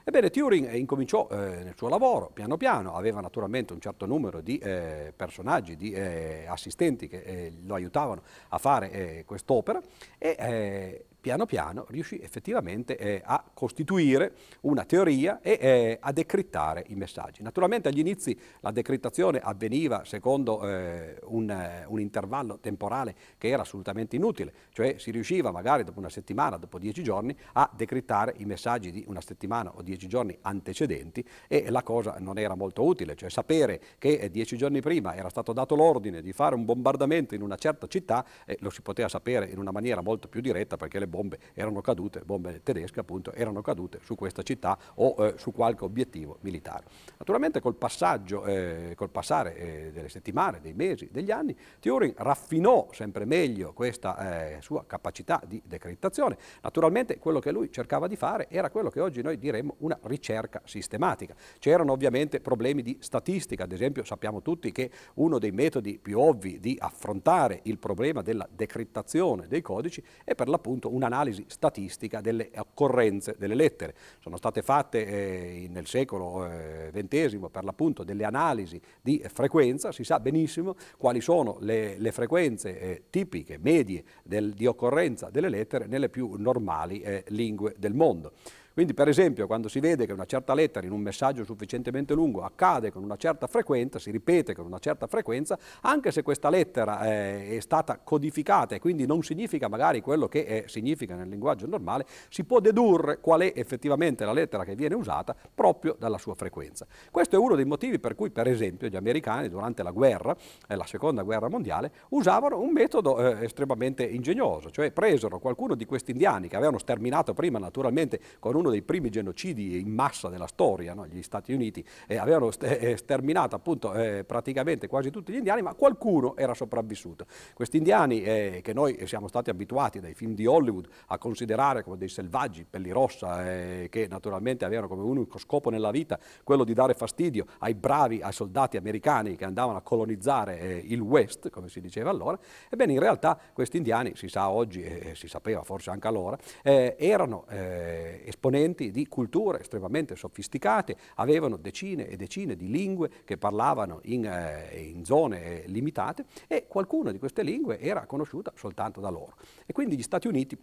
Ebbene, 0.10 0.30
Turing 0.30 0.72
incominciò 0.72 1.28
eh, 1.30 1.36
nel 1.36 1.74
suo 1.76 1.90
lavoro 1.90 2.30
piano 2.34 2.56
piano, 2.56 2.96
aveva 2.96 3.20
naturalmente 3.20 3.74
un 3.74 3.82
certo 3.82 4.06
numero 4.06 4.40
di 4.40 4.58
eh, 4.58 5.12
personaggi, 5.14 5.76
di 5.76 5.92
eh, 5.92 6.46
assistenti 6.48 7.10
che 7.10 7.18
eh, 7.18 7.54
lo 7.66 7.76
aiutavano 7.76 8.22
a 8.48 8.58
fare 8.58 8.90
eh, 8.90 9.24
quest'opera 9.26 9.82
e 10.18 10.36
eh, 10.40 11.06
piano 11.28 11.46
piano 11.46 11.86
riuscì 11.90 12.18
effettivamente 12.22 12.98
eh, 12.98 13.22
a 13.22 13.44
costituire 13.54 14.32
una 14.62 14.86
teoria 14.86 15.42
e 15.42 15.58
eh, 15.60 15.98
a 16.00 16.14
decrittare 16.14 16.86
i 16.88 16.96
messaggi. 16.96 17.44
Naturalmente 17.44 17.90
agli 17.90 18.00
inizi 18.00 18.40
la 18.62 18.72
decrittazione 18.72 19.40
avveniva 19.40 20.06
secondo 20.06 20.66
eh, 20.66 21.20
un, 21.26 21.50
eh, 21.50 21.84
un, 21.86 22.00
intervallo 22.00 22.60
temporale 22.60 23.14
che 23.38 23.50
era 23.50 23.64
assolutamente 23.64 24.16
inutile, 24.16 24.54
cioè 24.72 24.96
si 25.00 25.12
riusciva 25.12 25.52
magari 25.52 25.84
dopo 25.84 26.00
una 26.00 26.08
settimana, 26.08 26.56
dopo 26.56 26.80
dieci 26.80 27.04
giorni, 27.04 27.36
a 27.54 27.70
decrittare 27.76 28.36
i 28.38 28.46
messaggi 28.46 28.90
di 28.90 29.04
una 29.08 29.20
settimana 29.20 29.74
o 29.76 29.82
dieci 29.82 30.08
giorni 30.08 30.38
antecedenti 30.44 31.28
e 31.50 31.70
la 31.70 31.84
cosa 31.84 32.16
non 32.20 32.38
era 32.38 32.56
molto 32.56 32.86
utile, 32.86 33.18
cioè 33.18 33.30
sapere 33.30 33.82
che 33.98 34.14
eh, 34.14 34.32
dieci 34.32 34.56
giorni 34.56 34.80
prima 34.80 35.14
era 35.14 35.28
stato 35.28 35.52
dato 35.52 35.76
l'ordine 35.76 36.22
di 36.22 36.32
fare 36.32 36.56
un 36.56 36.64
bombardamento 36.64 37.36
in 37.36 37.42
una 37.42 37.58
certa 37.58 37.88
città 37.88 38.26
eh, 38.46 38.56
lo 38.62 38.70
si 38.70 38.82
poteva 38.82 39.10
sapere 39.10 39.50
in 39.50 39.58
una 39.58 39.72
maniera 39.72 40.00
molto 40.02 40.30
più 40.30 40.40
diretta 40.40 40.78
perché 40.78 41.00
le 41.00 41.08
bombe 41.08 41.17
erano 41.54 41.82
cadute, 41.82 42.22
bombe 42.26 42.62
tedesche 42.64 43.00
appunto, 43.00 43.32
erano 43.34 43.62
cadute 43.62 44.00
su 44.04 44.16
questa 44.16 44.44
città 44.44 44.78
o 44.96 45.16
eh, 45.18 45.34
su 45.38 45.52
qualche 45.52 45.84
obiettivo 45.84 46.38
militare. 46.42 46.86
Naturalmente 47.18 47.60
col 47.60 47.76
passaggio, 47.76 48.46
eh, 48.46 48.94
col 48.96 49.10
passare 49.10 49.56
eh, 49.56 49.92
delle 49.92 50.10
settimane, 50.10 50.60
dei 50.62 50.74
mesi, 50.74 51.10
degli 51.12 51.32
anni, 51.32 51.56
Turing 51.80 52.14
raffinò 52.18 52.88
sempre 52.92 53.26
meglio 53.26 53.74
questa 53.74 54.56
eh, 54.56 54.62
sua 54.62 54.86
capacità 54.86 55.42
di 55.46 55.62
decrittazione. 55.66 56.38
Naturalmente 56.62 57.18
quello 57.20 57.40
che 57.40 57.52
lui 57.52 57.72
cercava 57.72 58.08
di 58.08 58.16
fare 58.16 58.48
era 58.50 58.70
quello 58.70 58.90
che 58.90 59.00
oggi 59.00 59.22
noi 59.22 59.38
diremmo 59.38 59.76
una 59.80 59.98
ricerca 60.04 60.62
sistematica. 60.66 61.36
C'erano 61.60 61.92
ovviamente 61.92 62.40
problemi 62.40 62.82
di 62.82 62.98
statistica, 63.00 63.64
ad 63.64 63.72
esempio 63.72 64.04
sappiamo 64.04 64.42
tutti 64.42 64.72
che 64.72 64.92
uno 65.16 65.40
dei 65.40 65.52
metodi 65.52 66.00
più 66.00 66.20
ovvi 66.20 66.60
di 66.60 66.78
affrontare 66.80 67.62
il 67.64 67.78
problema 67.78 68.22
della 68.22 68.48
decrittazione 68.50 69.48
dei 69.48 69.62
codici 69.62 70.04
è 70.24 70.36
per 70.36 70.48
l'appunto 70.48 70.94
una 70.94 71.07
un'analisi 71.08 71.46
statistica 71.48 72.22
delle 72.22 72.52
occorrenze 72.56 73.36
delle 73.38 73.56
lettere. 73.56 73.96
Sono 74.20 74.38
state 74.38 74.62
fatte 74.62 75.06
eh, 75.06 75.68
nel 75.70 75.88
secolo 75.88 76.48
XX 76.92 77.34
eh, 77.34 77.50
per 77.50 77.64
l'appunto 77.64 78.04
delle 78.04 78.24
analisi 78.24 78.80
di 79.02 79.24
frequenza, 79.32 79.92
si 79.92 80.04
sa 80.04 80.20
benissimo 80.20 80.76
quali 80.98 81.22
sono 81.22 81.58
le, 81.62 81.98
le 81.98 82.12
frequenze 82.12 82.80
eh, 82.80 83.04
tipiche, 83.10 83.58
medie 83.58 84.04
del, 84.24 84.54
di 84.54 84.66
occorrenza 84.66 85.30
delle 85.30 85.50
lettere 85.50 85.88
nelle 85.88 86.10
più 86.10 86.36
normali 86.38 87.02
eh, 87.02 87.24
lingue 87.30 87.74
del 87.78 87.94
mondo. 87.94 88.34
Quindi 88.78 88.94
per 88.94 89.08
esempio 89.08 89.48
quando 89.48 89.70
si 89.70 89.80
vede 89.80 90.06
che 90.06 90.14
una 90.14 90.28
certa 90.28 90.54
lettera 90.54 90.86
in 90.86 90.92
un 90.92 91.02
messaggio 91.02 91.44
sufficientemente 91.44 92.14
lungo 92.14 92.44
accade 92.44 92.92
con 92.92 93.04
una 93.04 93.16
certa 93.16 93.48
frequenza, 93.48 93.98
si 93.98 94.12
ripete 94.12 94.54
con 94.54 94.68
una 94.68 94.78
certa 94.78 95.08
frequenza, 95.08 95.58
anche 95.82 96.12
se 96.12 96.22
questa 96.22 96.52
lettera 96.52 97.02
eh, 97.02 97.58
è 97.58 97.60
stata 97.60 97.98
codificata 97.98 98.76
e 98.76 98.80
quindi 98.80 99.08
non 99.08 99.24
significa 99.24 99.68
magari 99.68 100.00
quello 100.02 100.28
che 100.28 100.46
è, 100.46 100.64
significa 100.68 101.16
nel 101.16 101.28
linguaggio 101.28 101.66
normale, 101.66 102.06
si 102.30 102.44
può 102.44 102.60
dedurre 102.60 103.20
qual 103.20 103.42
è 103.42 103.52
effettivamente 103.56 104.26
la 104.26 104.32
lettera 104.32 104.64
che 104.64 104.76
viene 104.76 104.94
usata 104.94 105.36
proprio 105.56 105.96
dalla 105.98 106.20
sua 106.20 106.36
frequenza. 106.36 106.86
Questo 107.10 107.36
è 107.36 107.40
uno 107.40 107.56
dei 107.56 107.66
motivi 107.66 107.98
per 107.98 108.14
cui 108.14 108.30
per 108.30 108.48
esempio 108.48 108.90
gli 108.90 108.96
americani 108.96 109.50
durante 109.50 109.82
la 109.82 109.90
guerra, 109.90 110.38
eh, 110.68 110.76
la 110.76 110.86
seconda 110.86 111.24
guerra 111.24 111.50
mondiale, 111.50 111.92
usavano 112.10 112.60
un 112.60 112.74
metodo 112.74 113.18
eh, 113.18 113.44
estremamente 113.44 114.04
ingegnoso, 114.04 114.70
cioè 114.70 114.92
presero 114.92 115.40
qualcuno 115.40 115.74
di 115.74 115.88
questi 115.88 116.12
indiani 116.12 116.48
che 116.48 116.56
avevano 116.56 116.78
sterminato 116.78 117.34
prima 117.34 117.58
naturalmente 117.58 118.20
con 118.38 118.54
uno 118.54 118.66
dei 118.70 118.82
primi 118.82 119.10
genocidi 119.10 119.80
in 119.80 119.90
massa 119.90 120.30
della 120.30 120.48
storia, 120.48 120.94
no? 120.94 121.06
gli 121.08 121.22
Stati 121.22 121.54
Uniti 121.54 121.84
eh, 122.08 122.18
avevano 122.18 122.52
eh, 122.60 122.98
sterminato 122.98 123.56
appunto 123.56 123.94
eh, 123.94 124.24
praticamente 124.24 124.88
quasi 124.88 125.10
tutti 125.10 125.32
gli 125.32 125.38
indiani, 125.38 125.62
ma 125.62 125.74
qualcuno 125.74 126.36
era 126.36 126.54
sopravvissuto. 126.54 127.26
Questi 127.54 127.78
indiani 127.78 128.24
eh, 128.24 128.60
che 128.64 128.74
noi 128.74 129.06
siamo 129.08 129.28
stati 129.28 129.50
abituati 129.50 130.00
dai 130.00 130.14
film 130.14 130.34
di 130.34 130.46
Hollywood 130.46 130.88
a 131.08 131.18
considerare 131.18 131.84
come 131.84 131.98
dei 131.98 132.10
selvaggi, 132.10 132.66
pelli 132.70 132.92
rossa, 132.92 133.50
eh, 133.50 133.88
che 133.90 134.08
naturalmente 134.10 134.66
avevano 134.66 134.88
come 134.88 135.04
unico 135.04 135.38
scopo 135.38 135.70
nella 135.70 135.92
vita 135.92 136.20
quello 136.44 136.64
di 136.64 136.74
dare 136.74 136.94
fastidio 136.94 137.46
ai 137.60 137.74
bravi, 137.76 138.22
ai 138.22 138.34
soldati 138.34 138.78
americani 138.78 139.36
che 139.36 139.46
andavano 139.46 139.78
a 139.78 139.82
colonizzare 139.82 140.60
eh, 140.60 140.84
il 140.88 141.00
West, 141.00 141.50
come 141.50 141.70
si 141.70 141.82
diceva 141.82 142.10
allora, 142.10 142.38
ebbene 142.70 142.94
in 142.94 143.00
realtà 143.00 143.40
questi 143.54 143.78
indiani, 143.78 144.16
si 144.16 144.28
sa 144.28 144.50
oggi 144.50 144.82
e 144.82 145.14
si 145.16 145.28
sapeva 145.28 145.64
forse 145.64 145.90
anche 145.90 146.08
allora, 146.08 146.38
erano 146.64 147.46
esponenti 147.48 148.57
di 148.92 149.08
culture 149.08 149.60
estremamente 149.60 150.16
sofisticate, 150.16 150.98
avevano 151.16 151.58
decine 151.58 152.08
e 152.08 152.16
decine 152.16 152.56
di 152.56 152.70
lingue 152.70 153.10
che 153.24 153.38
parlavano 153.38 154.00
in, 154.04 154.26
eh, 154.26 154.92
in 154.94 155.06
zone 155.06 155.64
limitate 155.68 156.26
e 156.48 156.66
qualcuna 156.68 157.12
di 157.12 157.20
queste 157.20 157.44
lingue 157.44 157.80
era 157.80 158.06
conosciuta 158.06 158.52
soltanto 158.56 159.00
da 159.00 159.10
loro. 159.10 159.36
E 159.66 159.74
quindi 159.74 159.96
gli 159.96 160.02
Stati 160.02 160.28
Uniti 160.28 160.58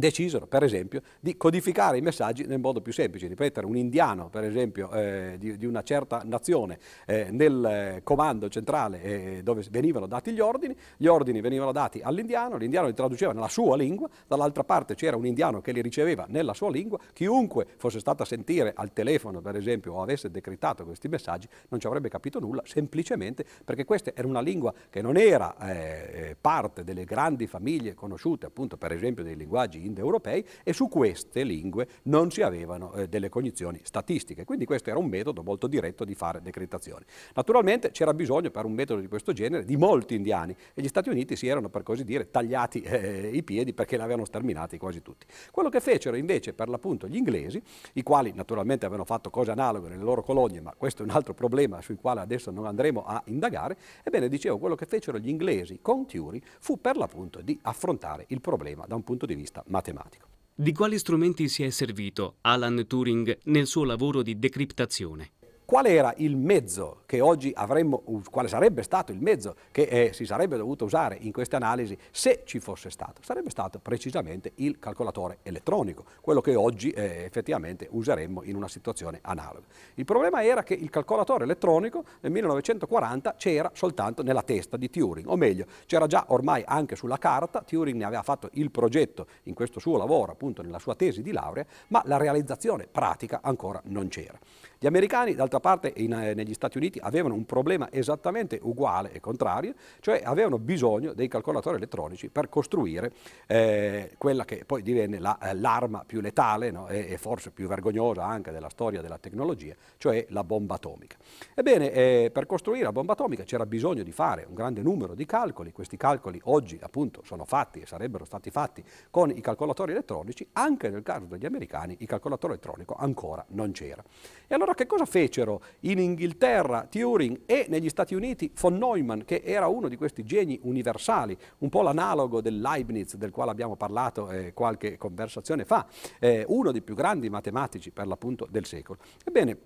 decisero 0.00 0.46
per 0.46 0.64
esempio 0.64 1.02
di 1.20 1.36
codificare 1.36 1.98
i 1.98 2.00
messaggi 2.00 2.46
nel 2.46 2.58
modo 2.58 2.80
più 2.80 2.92
semplice, 2.92 3.28
ripetere 3.28 3.66
un 3.66 3.76
indiano 3.76 4.28
per 4.28 4.44
esempio 4.44 4.90
eh, 4.90 5.36
di, 5.38 5.56
di, 5.56 5.66
una 5.66 5.82
certa 5.82 6.22
nazione 6.24 6.78
eh, 7.06 7.28
nel 7.30 7.64
eh, 7.64 8.00
comando 8.02 8.48
centrale 8.48 9.02
eh, 9.02 9.40
dove 9.44 9.64
venivano 9.70 10.06
dati 10.06 10.32
gli 10.32 10.40
ordini, 10.40 10.76
gli 10.96 11.06
ordini 11.06 11.40
venivano 11.40 11.72
dati 11.72 12.00
all'indiano, 12.00 12.56
l'indiano 12.56 12.88
li 12.88 12.94
traduceva 12.94 13.32
nella 13.32 13.48
sua 13.48 13.76
lingua, 13.76 14.08
dall'altra 14.26 14.64
parte 14.64 14.94
c'era 14.94 15.16
un 15.16 15.26
indiano 15.26 15.60
che 15.60 15.72
li 15.72 15.82
riceveva 15.82 16.26
nella 16.28 16.54
sua 16.54 16.70
lingua, 16.70 16.98
chiunque 17.12 17.66
fosse 17.76 18.00
stato 18.00 18.22
a 18.22 18.26
sentire 18.26 18.72
al 18.74 18.92
telefono 18.92 19.40
per 19.40 19.56
esempio 19.56 19.94
o 19.94 20.02
avesse 20.02 20.30
decritato 20.30 20.84
questi 20.84 21.08
messaggi 21.08 21.48
non 21.68 21.80
ci 21.80 21.86
avrebbe 21.86 22.08
capito 22.08 22.40
nulla 22.40 22.62
semplicemente 22.64 23.44
perché 23.64 23.84
questa 23.84 24.12
era 24.14 24.26
una 24.26 24.40
lingua 24.40 24.72
che 24.88 25.02
non 25.02 25.16
era 25.16 25.56
eh, 25.58 26.36
parte 26.40 26.84
delle 26.84 27.04
grandi 27.04 27.46
famiglie 27.46 27.94
conosciute 27.94 28.46
appunto 28.46 28.76
per 28.76 28.92
esempio 28.92 29.22
dei 29.22 29.36
linguaggi 29.36 29.84
indoeuropei 29.90 30.44
e 30.62 30.72
su 30.72 30.88
queste 30.88 31.42
lingue 31.42 31.86
non 32.04 32.30
si 32.30 32.42
avevano 32.42 32.92
eh, 32.94 33.08
delle 33.08 33.28
cognizioni 33.28 33.80
statistiche. 33.82 34.44
Quindi 34.44 34.64
questo 34.64 34.90
era 34.90 34.98
un 34.98 35.06
metodo 35.06 35.42
molto 35.42 35.66
diretto 35.66 36.04
di 36.04 36.14
fare 36.14 36.40
decretazione. 36.42 37.04
Naturalmente 37.34 37.90
c'era 37.90 38.14
bisogno 38.14 38.50
per 38.50 38.64
un 38.64 38.72
metodo 38.72 39.00
di 39.00 39.08
questo 39.08 39.32
genere 39.32 39.64
di 39.64 39.76
molti 39.76 40.14
indiani 40.14 40.56
e 40.74 40.82
gli 40.82 40.88
Stati 40.88 41.08
Uniti 41.08 41.36
si 41.36 41.46
erano 41.46 41.68
per 41.68 41.82
così 41.82 42.04
dire 42.04 42.30
tagliati 42.30 42.80
eh, 42.80 43.30
i 43.32 43.42
piedi 43.42 43.74
perché 43.74 43.96
l'avevano 43.96 44.24
sterminati 44.24 44.78
quasi 44.78 45.02
tutti. 45.02 45.26
Quello 45.50 45.68
che 45.68 45.80
fecero 45.80 46.16
invece 46.16 46.52
per 46.52 46.68
l'appunto 46.68 47.06
gli 47.06 47.16
inglesi, 47.16 47.62
i 47.94 48.02
quali 48.02 48.32
naturalmente 48.34 48.86
avevano 48.86 49.04
fatto 49.04 49.30
cose 49.30 49.50
analoghe 49.50 49.88
nelle 49.88 50.02
loro 50.02 50.22
colonie, 50.22 50.60
ma 50.60 50.74
questo 50.76 51.02
è 51.02 51.04
un 51.04 51.10
altro 51.10 51.34
problema 51.34 51.80
sui 51.80 51.96
quali 51.96 52.20
adesso 52.20 52.50
non 52.50 52.66
andremo 52.66 53.04
a 53.04 53.22
indagare, 53.26 53.76
ebbene 54.02 54.28
dicevo 54.28 54.58
quello 54.58 54.74
che 54.74 54.86
fecero 54.86 55.18
gli 55.18 55.28
inglesi 55.28 55.78
con 55.82 56.06
Turing 56.06 56.42
fu 56.60 56.80
per 56.80 56.96
l'appunto 56.96 57.40
di 57.40 57.58
affrontare 57.62 58.24
il 58.28 58.40
problema 58.40 58.84
da 58.86 58.94
un 58.94 59.02
punto 59.02 59.26
di 59.26 59.34
vista 59.34 59.62
matematico. 59.70 60.28
Di 60.54 60.72
quali 60.72 60.98
strumenti 60.98 61.48
si 61.48 61.62
è 61.62 61.70
servito 61.70 62.36
Alan 62.42 62.84
Turing 62.86 63.38
nel 63.44 63.66
suo 63.66 63.84
lavoro 63.84 64.22
di 64.22 64.38
decriptazione? 64.38 65.30
Qual 65.70 65.86
era 65.86 66.12
il 66.16 66.36
mezzo 66.36 67.02
che 67.06 67.20
oggi 67.20 67.52
avremmo, 67.54 68.02
quale 68.28 68.48
sarebbe 68.48 68.82
stato 68.82 69.12
il 69.12 69.20
mezzo 69.20 69.54
che 69.70 69.82
eh, 69.82 70.12
si 70.12 70.26
sarebbe 70.26 70.56
dovuto 70.56 70.84
usare 70.84 71.16
in 71.20 71.30
queste 71.30 71.54
analisi 71.54 71.96
se 72.10 72.42
ci 72.44 72.58
fosse 72.58 72.90
stato? 72.90 73.22
Sarebbe 73.22 73.50
stato 73.50 73.78
precisamente 73.78 74.50
il 74.56 74.80
calcolatore 74.80 75.38
elettronico, 75.44 76.04
quello 76.22 76.40
che 76.40 76.56
oggi 76.56 76.90
eh, 76.90 77.22
effettivamente 77.22 77.86
useremmo 77.88 78.42
in 78.42 78.56
una 78.56 78.66
situazione 78.66 79.20
analoga. 79.22 79.66
Il 79.94 80.04
problema 80.04 80.42
era 80.42 80.64
che 80.64 80.74
il 80.74 80.90
calcolatore 80.90 81.44
elettronico 81.44 82.02
nel 82.22 82.32
1940 82.32 83.34
c'era 83.34 83.70
soltanto 83.72 84.24
nella 84.24 84.42
testa 84.42 84.76
di 84.76 84.90
Turing, 84.90 85.28
o 85.28 85.36
meglio, 85.36 85.66
c'era 85.86 86.08
già 86.08 86.24
ormai 86.30 86.64
anche 86.66 86.96
sulla 86.96 87.18
carta, 87.18 87.62
Turing 87.62 87.96
ne 87.96 88.04
aveva 88.06 88.22
fatto 88.22 88.48
il 88.54 88.72
progetto 88.72 89.28
in 89.44 89.54
questo 89.54 89.78
suo 89.78 89.96
lavoro, 89.96 90.32
appunto 90.32 90.62
nella 90.62 90.80
sua 90.80 90.96
tesi 90.96 91.22
di 91.22 91.30
laurea, 91.30 91.64
ma 91.90 92.02
la 92.06 92.16
realizzazione 92.16 92.88
pratica 92.90 93.38
ancora 93.40 93.80
non 93.84 94.08
c'era. 94.08 94.36
Gli 94.82 94.86
americani, 94.86 95.34
d'altra 95.34 95.60
parte, 95.60 95.92
in, 95.96 96.14
eh, 96.14 96.32
negli 96.32 96.54
Stati 96.54 96.78
Uniti 96.78 96.98
avevano 97.02 97.34
un 97.34 97.44
problema 97.44 97.92
esattamente 97.92 98.58
uguale 98.62 99.12
e 99.12 99.20
contrario, 99.20 99.74
cioè 100.00 100.22
avevano 100.24 100.58
bisogno 100.58 101.12
dei 101.12 101.28
calcolatori 101.28 101.76
elettronici 101.76 102.30
per 102.30 102.48
costruire 102.48 103.12
eh, 103.46 104.14
quella 104.16 104.46
che 104.46 104.64
poi 104.64 104.80
divenne 104.80 105.18
la, 105.18 105.36
eh, 105.38 105.54
l'arma 105.54 106.02
più 106.06 106.22
letale 106.22 106.70
no? 106.70 106.88
e, 106.88 107.08
e, 107.10 107.18
forse 107.18 107.50
più 107.50 107.68
vergognosa 107.68 108.24
anche 108.24 108.52
della 108.52 108.70
storia 108.70 109.02
della 109.02 109.18
tecnologia, 109.18 109.74
cioè 109.98 110.24
la 110.30 110.44
bomba 110.44 110.76
atomica. 110.76 111.18
Ebbene, 111.52 111.92
eh, 111.92 112.30
per 112.32 112.46
costruire 112.46 112.84
la 112.84 112.92
bomba 112.92 113.12
atomica 113.12 113.42
c'era 113.42 113.66
bisogno 113.66 114.02
di 114.02 114.12
fare 114.12 114.46
un 114.48 114.54
grande 114.54 114.80
numero 114.80 115.14
di 115.14 115.26
calcoli, 115.26 115.72
questi 115.72 115.98
calcoli 115.98 116.40
oggi 116.44 116.78
appunto 116.80 117.20
sono 117.22 117.44
fatti 117.44 117.80
e 117.80 117.86
sarebbero 117.86 118.24
stati 118.24 118.50
fatti 118.50 118.82
con 119.10 119.28
i 119.28 119.42
calcolatori 119.42 119.92
elettronici, 119.92 120.48
anche 120.54 120.88
nel 120.88 121.02
caso 121.02 121.26
degli 121.26 121.44
americani 121.44 121.96
il 121.98 122.06
calcolatore 122.06 122.54
elettronico 122.54 122.94
ancora 122.98 123.44
non 123.48 123.72
c'era. 123.72 124.02
E 124.46 124.54
allora 124.54 124.68
che 124.74 124.86
cosa 124.86 125.04
fecero 125.04 125.62
in 125.80 125.98
Inghilterra 125.98 126.86
Turing 126.90 127.42
e 127.46 127.66
negli 127.68 127.88
Stati 127.88 128.14
Uniti 128.14 128.52
von 128.60 128.76
Neumann, 128.76 129.20
che 129.22 129.42
era 129.44 129.66
uno 129.66 129.88
di 129.88 129.96
questi 129.96 130.24
geni 130.24 130.58
universali, 130.62 131.36
un 131.58 131.68
po' 131.68 131.82
l'analogo 131.82 132.40
del 132.40 132.60
Leibniz 132.60 133.16
del 133.16 133.30
quale 133.30 133.50
abbiamo 133.50 133.76
parlato 133.76 134.30
eh, 134.30 134.52
qualche 134.52 134.96
conversazione 134.96 135.64
fa, 135.64 135.86
eh, 136.18 136.44
uno 136.48 136.72
dei 136.72 136.82
più 136.82 136.94
grandi 136.94 137.30
matematici 137.30 137.90
per 137.90 138.06
l'appunto 138.06 138.46
del 138.50 138.64
secolo. 138.64 138.98
Ebbene, 139.24 139.58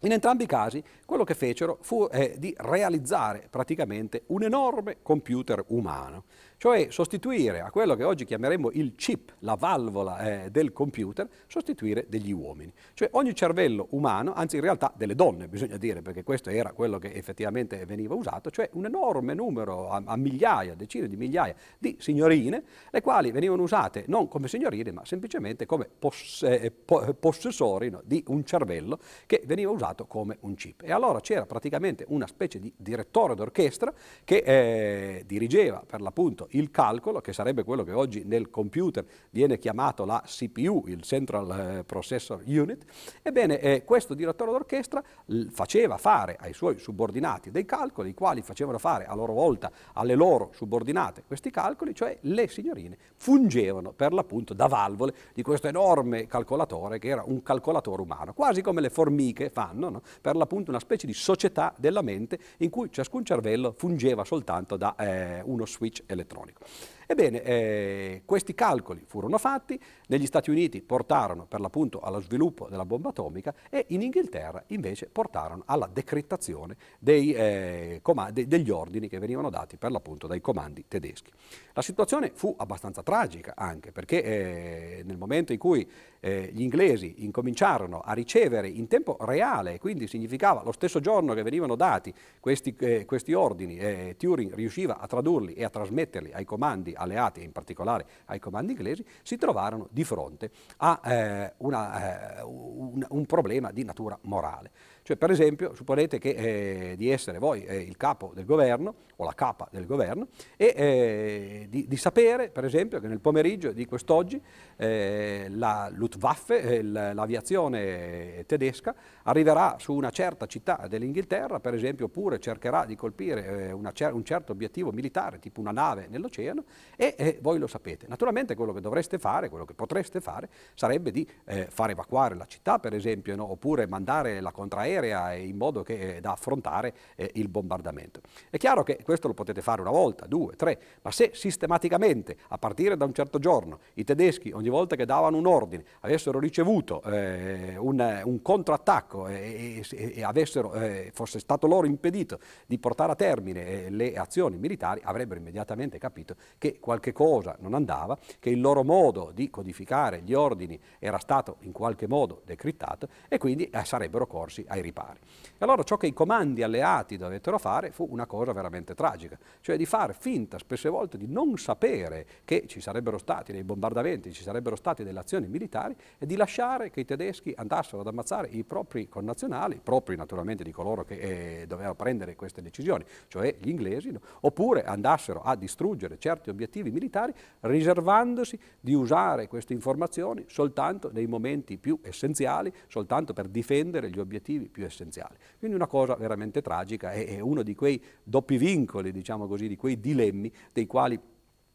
in 0.00 0.12
entrambi 0.12 0.44
i 0.44 0.46
casi 0.46 0.82
quello 1.06 1.24
che 1.24 1.34
fecero 1.34 1.78
fu 1.80 2.06
eh, 2.10 2.36
di 2.38 2.54
realizzare 2.58 3.46
praticamente 3.48 4.24
un 4.26 4.42
enorme 4.42 4.98
computer 5.02 5.64
umano 5.68 6.24
cioè 6.58 6.88
sostituire 6.90 7.60
a 7.60 7.70
quello 7.70 7.94
che 7.94 8.04
oggi 8.04 8.24
chiameremmo 8.24 8.70
il 8.72 8.94
chip, 8.94 9.34
la 9.40 9.54
valvola 9.54 10.44
eh, 10.44 10.50
del 10.50 10.72
computer, 10.72 11.28
sostituire 11.46 12.06
degli 12.08 12.32
uomini. 12.32 12.72
Cioè 12.94 13.08
ogni 13.12 13.34
cervello 13.34 13.88
umano, 13.90 14.32
anzi 14.32 14.56
in 14.56 14.62
realtà 14.62 14.92
delle 14.96 15.14
donne 15.14 15.48
bisogna 15.48 15.76
dire, 15.76 16.02
perché 16.02 16.22
questo 16.22 16.50
era 16.50 16.72
quello 16.72 16.98
che 16.98 17.12
effettivamente 17.12 17.84
veniva 17.84 18.14
usato, 18.14 18.50
cioè 18.50 18.68
un 18.72 18.86
enorme 18.86 19.34
numero, 19.34 19.90
a, 19.90 20.02
a 20.04 20.16
migliaia, 20.16 20.74
decine 20.74 21.08
di 21.08 21.16
migliaia 21.16 21.54
di 21.78 21.96
signorine, 21.98 22.62
le 22.90 23.00
quali 23.02 23.30
venivano 23.30 23.62
usate 23.62 24.04
non 24.08 24.28
come 24.28 24.48
signorine, 24.48 24.92
ma 24.92 25.04
semplicemente 25.04 25.66
come 25.66 25.88
posse, 25.98 26.60
eh, 26.60 26.70
po, 26.70 27.14
possessori 27.18 27.90
no, 27.90 28.00
di 28.04 28.24
un 28.28 28.44
cervello 28.44 28.98
che 29.26 29.42
veniva 29.44 29.70
usato 29.70 30.06
come 30.06 30.38
un 30.40 30.54
chip. 30.54 30.82
E 30.82 30.92
allora 30.92 31.20
c'era 31.20 31.44
praticamente 31.44 32.04
una 32.08 32.26
specie 32.26 32.58
di 32.58 32.72
direttore 32.76 33.34
d'orchestra 33.34 33.92
che 34.24 34.42
eh, 34.44 35.24
dirigeva 35.26 35.82
per 35.86 36.00
l'appunto 36.00 36.45
il 36.50 36.70
calcolo, 36.70 37.20
che 37.20 37.32
sarebbe 37.32 37.64
quello 37.64 37.84
che 37.84 37.92
oggi 37.92 38.24
nel 38.24 38.50
computer 38.50 39.04
viene 39.30 39.58
chiamato 39.58 40.04
la 40.04 40.22
CPU, 40.24 40.84
il 40.86 41.02
Central 41.02 41.78
eh, 41.78 41.84
Processor 41.84 42.42
Unit, 42.46 42.84
ebbene 43.22 43.60
eh, 43.60 43.84
questo 43.84 44.14
direttore 44.14 44.50
d'orchestra 44.50 45.02
faceva 45.50 45.96
fare 45.96 46.36
ai 46.38 46.52
suoi 46.52 46.78
subordinati 46.78 47.50
dei 47.50 47.64
calcoli, 47.64 48.10
i 48.10 48.14
quali 48.14 48.42
facevano 48.42 48.78
fare 48.78 49.06
a 49.06 49.14
loro 49.14 49.32
volta 49.32 49.70
alle 49.94 50.14
loro 50.14 50.50
subordinate 50.52 51.24
questi 51.26 51.50
calcoli, 51.50 51.94
cioè 51.94 52.16
le 52.22 52.48
signorine 52.48 52.96
fungevano 53.16 53.92
per 53.92 54.12
l'appunto 54.12 54.54
da 54.54 54.66
valvole 54.66 55.14
di 55.34 55.42
questo 55.42 55.68
enorme 55.68 56.26
calcolatore 56.26 56.98
che 56.98 57.08
era 57.08 57.22
un 57.24 57.42
calcolatore 57.42 58.02
umano, 58.02 58.32
quasi 58.32 58.62
come 58.62 58.80
le 58.80 58.90
formiche 58.90 59.50
fanno, 59.50 59.88
no? 59.88 60.02
per 60.20 60.36
l'appunto 60.36 60.70
una 60.70 60.80
specie 60.80 61.06
di 61.06 61.14
società 61.14 61.74
della 61.76 62.02
mente 62.02 62.38
in 62.58 62.70
cui 62.70 62.90
ciascun 62.90 63.24
cervello 63.24 63.72
fungeva 63.76 64.24
soltanto 64.24 64.76
da 64.76 64.94
eh, 64.96 65.42
uno 65.44 65.66
switch 65.66 66.02
elettronico 66.06 66.35
elettronico. 66.36 66.64
Ebbene, 67.08 67.42
eh, 67.42 68.22
questi 68.24 68.52
calcoli 68.52 69.04
furono 69.06 69.38
fatti, 69.38 69.80
negli 70.08 70.26
Stati 70.26 70.50
Uniti 70.50 70.82
portarono 70.82 71.46
per 71.46 71.60
l'appunto 71.60 72.00
allo 72.00 72.20
sviluppo 72.20 72.68
della 72.68 72.84
bomba 72.84 73.10
atomica 73.10 73.54
e 73.70 73.86
in 73.90 74.02
Inghilterra 74.02 74.64
invece 74.68 75.06
portarono 75.06 75.62
alla 75.66 75.88
decrittazione 75.90 76.76
dei, 76.98 77.32
eh, 77.32 78.00
comandi, 78.02 78.48
degli 78.48 78.70
ordini 78.70 79.08
che 79.08 79.20
venivano 79.20 79.50
dati 79.50 79.76
per 79.76 79.92
l'appunto 79.92 80.26
dai 80.26 80.40
comandi 80.40 80.86
tedeschi. 80.88 81.30
La 81.74 81.82
situazione 81.82 82.32
fu 82.34 82.52
abbastanza 82.56 83.04
tragica 83.04 83.52
anche 83.56 83.92
perché 83.92 84.22
eh, 84.22 85.02
nel 85.04 85.16
momento 85.16 85.52
in 85.52 85.58
cui 85.58 85.88
eh, 86.26 86.50
gli 86.52 86.62
inglesi 86.62 87.14
incominciarono 87.18 88.00
a 88.00 88.12
ricevere 88.12 88.66
in 88.68 88.88
tempo 88.88 89.16
reale, 89.20 89.78
quindi 89.78 90.08
significava 90.08 90.64
lo 90.64 90.72
stesso 90.72 90.98
giorno 90.98 91.34
che 91.34 91.42
venivano 91.44 91.76
dati 91.76 92.12
questi, 92.40 92.74
eh, 92.80 93.04
questi 93.04 93.32
ordini, 93.32 93.76
eh, 93.76 94.16
Turing 94.18 94.52
riusciva 94.52 94.98
a 94.98 95.06
tradurli 95.06 95.54
e 95.54 95.62
a 95.62 95.70
trasmetterli 95.70 96.32
ai 96.32 96.44
comandi 96.44 96.94
alleati, 96.96 97.44
in 97.44 97.52
particolare 97.52 98.06
ai 98.24 98.40
comandi 98.40 98.72
inglesi, 98.72 99.04
si 99.22 99.36
trovarono 99.36 99.86
di 99.92 100.02
fronte 100.02 100.50
a 100.78 101.00
eh, 101.04 101.52
una, 101.58 102.38
eh, 102.38 102.42
un, 102.42 103.06
un 103.08 103.26
problema 103.26 103.70
di 103.70 103.84
natura 103.84 104.18
morale. 104.22 104.70
Cioè, 105.06 105.16
per 105.16 105.30
esempio, 105.30 105.72
supponete 105.72 106.18
che, 106.18 106.30
eh, 106.30 106.96
di 106.96 107.10
essere 107.10 107.38
voi 107.38 107.64
eh, 107.64 107.76
il 107.76 107.96
capo 107.96 108.32
del 108.34 108.44
governo 108.44 108.94
o 109.18 109.24
la 109.24 109.34
capa 109.34 109.68
del 109.70 109.86
governo 109.86 110.26
e 110.56 110.74
eh, 110.76 111.66
di, 111.70 111.86
di, 111.86 111.96
sapere, 111.96 112.50
per 112.50 112.64
esempio, 112.64 112.98
che 112.98 113.06
nel 113.06 113.20
pomeriggio 113.20 113.70
di 113.70 113.86
quest'oggi 113.86 114.42
eh, 114.76 115.46
la 115.50 115.88
Luftwaffe, 115.94 116.60
eh, 116.60 116.82
l'aviazione 116.82 118.42
tedesca, 118.46 118.96
arriverà 119.22 119.76
su 119.78 119.94
una 119.94 120.10
certa 120.10 120.46
città 120.46 120.86
dell'Inghilterra, 120.88 121.60
per 121.60 121.74
esempio, 121.74 122.06
oppure 122.06 122.40
cercherà 122.40 122.84
di 122.84 122.96
colpire 122.96 123.70
eh, 123.70 123.92
cer 123.92 124.12
un 124.12 124.24
certo 124.24 124.50
obiettivo 124.50 124.90
militare, 124.90 125.38
tipo 125.38 125.60
una 125.60 125.70
nave 125.70 126.08
nell'oceano, 126.10 126.64
e 126.96 127.38
voi 127.42 127.60
lo 127.60 127.68
sapete. 127.68 128.06
Naturalmente 128.08 128.56
quello 128.56 128.72
che 128.72 128.80
dovreste 128.80 129.20
fare, 129.20 129.50
quello 129.50 129.64
che 129.64 129.74
potreste 129.74 130.20
fare, 130.20 130.48
sarebbe 130.74 131.12
di 131.12 131.24
far 131.68 131.90
evacuare 131.90 132.34
la 132.34 132.46
città, 132.46 132.80
per 132.80 132.92
esempio, 132.92 133.36
no? 133.36 133.48
oppure 133.52 133.86
mandare 133.86 134.40
la 134.40 134.50
contraerea 134.50 134.95
aerea 134.96 135.34
in 135.34 135.56
modo 135.56 135.82
che, 135.82 136.16
eh, 136.16 136.20
da 136.20 136.32
affrontare 136.32 136.94
eh, 137.14 137.30
il 137.34 137.48
bombardamento. 137.48 138.20
È 138.50 138.56
chiaro 138.56 138.82
che 138.82 138.98
questo 139.02 139.28
lo 139.28 139.34
potete 139.34 139.62
fare 139.62 139.80
una 139.80 139.90
volta, 139.90 140.26
due, 140.26 140.56
tre, 140.56 140.78
ma 141.02 141.10
se 141.10 141.30
sistematicamente, 141.34 142.36
a 142.48 142.58
partire 142.58 142.96
da 142.96 143.04
un 143.04 143.12
certo 143.12 143.38
giorno, 143.38 143.80
i 143.94 144.04
tedeschi 144.04 144.50
ogni 144.52 144.68
volta 144.68 144.96
che 144.96 145.04
davano 145.04 145.36
un 145.36 145.46
ordine 145.46 145.84
avessero 146.00 146.38
ricevuto 146.38 147.02
eh, 147.02 147.76
un, 147.76 148.22
un, 148.24 148.42
contrattacco 148.42 149.28
e, 149.28 149.82
e, 149.90 150.12
e 150.16 150.22
avessero, 150.22 150.74
eh, 150.74 151.10
fosse 151.12 151.38
stato 151.38 151.66
loro 151.66 151.86
impedito 151.86 152.38
di 152.66 152.78
portare 152.78 153.12
a 153.12 153.14
termine 153.14 153.86
eh, 153.86 153.90
le 153.90 154.14
azioni 154.14 154.56
militari, 154.56 155.00
avrebbero 155.04 155.40
immediatamente 155.40 155.98
capito 155.98 156.34
che 156.58 156.78
qualche 156.78 157.12
cosa 157.12 157.56
non 157.60 157.74
andava, 157.74 158.16
che 158.38 158.50
il 158.50 158.60
loro 158.60 158.82
modo 158.82 159.30
di 159.34 159.50
codificare 159.50 160.22
gli 160.22 160.34
ordini 160.34 160.78
era 160.98 161.18
stato 161.18 161.56
in 161.60 161.72
qualche 161.72 162.06
modo 162.06 162.42
decrittato 162.44 163.08
e 163.28 163.38
quindi 163.38 163.68
eh, 163.68 163.84
sarebbero 163.84 164.26
corsi 164.26 164.64
ai 164.68 164.80
ripari. 164.86 165.18
E 165.58 165.64
allora 165.64 165.82
ciò 165.82 165.96
che 165.96 166.06
i 166.06 166.12
comandi 166.12 166.62
alleati 166.62 167.16
dovettero 167.16 167.58
fare 167.58 167.90
fu 167.90 168.06
una 168.10 168.26
cosa 168.26 168.52
veramente 168.52 168.94
tragica, 168.94 169.38
cioè 169.60 169.76
di 169.76 169.86
fare 169.86 170.14
finta 170.18 170.58
spesse 170.58 170.88
volte 170.88 171.16
di 171.16 171.26
non 171.26 171.56
sapere 171.56 172.26
che 172.44 172.64
ci 172.66 172.80
sarebbero 172.80 173.18
stati 173.18 173.52
dei 173.52 173.64
bombardamenti, 173.64 174.32
ci 174.32 174.42
sarebbero 174.42 174.76
state 174.76 175.02
delle 175.04 175.18
azioni 175.18 175.46
militari 175.46 175.96
e 176.18 176.26
di 176.26 176.36
lasciare 176.36 176.90
che 176.90 177.00
i 177.00 177.04
tedeschi 177.04 177.54
andassero 177.56 178.00
ad 178.00 178.06
ammazzare 178.06 178.48
i 178.48 178.64
propri 178.64 179.08
connazionali, 179.08 179.80
propri 179.82 180.16
naturalmente 180.16 180.62
di 180.62 180.72
coloro 180.72 181.04
che 181.04 181.14
eh, 181.62 181.66
dovevano 181.66 181.94
prendere 181.94 182.36
queste 182.36 182.62
decisioni, 182.62 183.04
cioè 183.28 183.56
gli 183.58 183.68
inglesi, 183.68 184.10
no? 184.10 184.20
oppure 184.40 184.84
andassero 184.84 185.40
a 185.40 185.56
distruggere 185.56 186.18
certi 186.18 186.50
obiettivi 186.50 186.90
militari 186.90 187.32
riservandosi 187.60 188.58
di 188.78 188.94
usare 188.94 189.48
queste 189.48 189.72
informazioni 189.72 190.44
soltanto 190.48 191.10
nei 191.12 191.26
momenti 191.26 191.78
più 191.78 191.98
essenziali, 192.02 192.72
soltanto 192.88 193.32
per 193.32 193.48
difendere 193.48 194.10
gli 194.10 194.18
obiettivi 194.18 194.68
più 194.68 194.75
essenziali. 194.84 195.34
Quindi 195.58 195.76
una 195.76 195.86
cosa 195.86 196.14
veramente 196.14 196.60
tragica 196.62 197.12
e 197.12 197.40
uno 197.40 197.62
di 197.62 197.74
quei 197.74 198.02
doppi 198.22 198.58
vincoli, 198.58 199.12
diciamo 199.12 199.46
così, 199.46 199.68
di 199.68 199.76
quei 199.76 199.98
dilemmi 199.98 200.52
dei 200.72 200.86
quali 200.86 201.18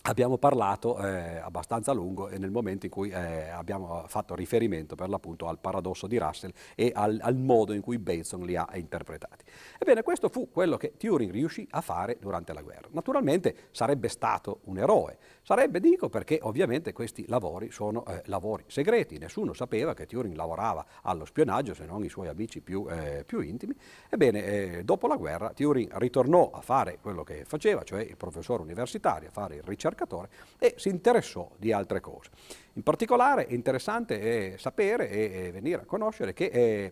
abbiamo 0.04 0.38
parlato 0.38 0.98
eh, 0.98 1.38
abbastanza 1.38 1.92
a 1.92 1.94
lungo 1.94 2.28
nel 2.30 2.50
momento 2.50 2.86
in 2.86 2.92
cui 2.92 3.10
eh, 3.10 3.50
abbiamo 3.50 4.06
fatto 4.08 4.36
riferimento 4.36 4.96
per 4.96 5.10
l'appunto 5.10 5.48
al 5.48 5.60
paradosso 5.60 6.08
di 6.08 6.18
Russell 6.18 6.52
e 6.76 6.92
al, 6.94 7.20
al, 7.22 7.36
modo 7.36 7.74
in 7.74 7.82
cui 7.82 8.00
Bateson 8.00 8.42
li 8.42 8.56
ha 8.56 8.68
interpretati. 8.74 9.46
Ebbene, 9.78 10.02
questo 10.04 10.30
fu 10.30 10.50
quello 10.52 10.78
che 10.78 10.94
Turing 10.98 11.32
riuscì 11.32 11.68
a 11.72 11.82
fare 11.82 12.18
durante 12.20 12.54
la 12.54 12.62
guerra. 12.62 12.88
Naturalmente 12.92 13.70
sarebbe 13.72 14.08
stato 14.08 14.62
un 14.66 14.78
eroe, 14.78 15.18
sarebbe, 15.44 15.80
dico, 15.80 16.10
perché 16.10 16.40
ovviamente 16.42 16.94
questi 16.94 17.26
lavori 17.28 17.72
sono 17.72 18.06
eh, 18.06 18.22
lavori 18.26 18.64
segreti, 18.68 19.18
nessuno 19.18 19.54
sapeva 19.54 19.94
che 19.94 20.06
Turing 20.06 20.36
lavorava 20.36 20.86
allo 21.04 21.26
spionaggio 21.26 21.74
se 21.74 21.86
non 21.86 22.04
i 22.04 22.10
suoi 22.10 22.28
amici 22.28 22.62
più, 22.62 22.88
eh, 22.90 23.24
più 23.26 23.42
intimi. 23.42 23.76
Ebbene, 24.10 24.46
eh, 24.46 24.84
dopo 24.84 25.08
la 25.08 25.16
guerra 25.16 25.52
Turing 25.52 25.96
ritornò 25.98 26.50
a 26.52 26.62
fare 26.62 26.98
quello 27.02 27.24
che 27.24 27.44
faceva, 27.46 27.84
cioè 27.84 28.02
il 28.02 28.18
professore 28.18 28.64
universitario, 28.64 29.30
a 29.30 29.32
fare 29.32 29.56
il 29.56 29.64
ricercatore, 29.64 29.91
ricercatore 29.92 30.30
e 30.58 30.74
si 30.78 30.90
interessò 30.90 31.50
di 31.58 31.72
altre 31.72 32.00
cose. 32.00 32.30
In 32.74 32.84
particolare 32.84 33.46
è 33.48 33.54
interessante 33.54 34.58
sapere 34.58 35.10
e 35.10 35.52
venire 35.52 35.82
a 35.82 35.86
conoscere 35.86 36.34
che 36.34 36.46
eh, 36.46 36.92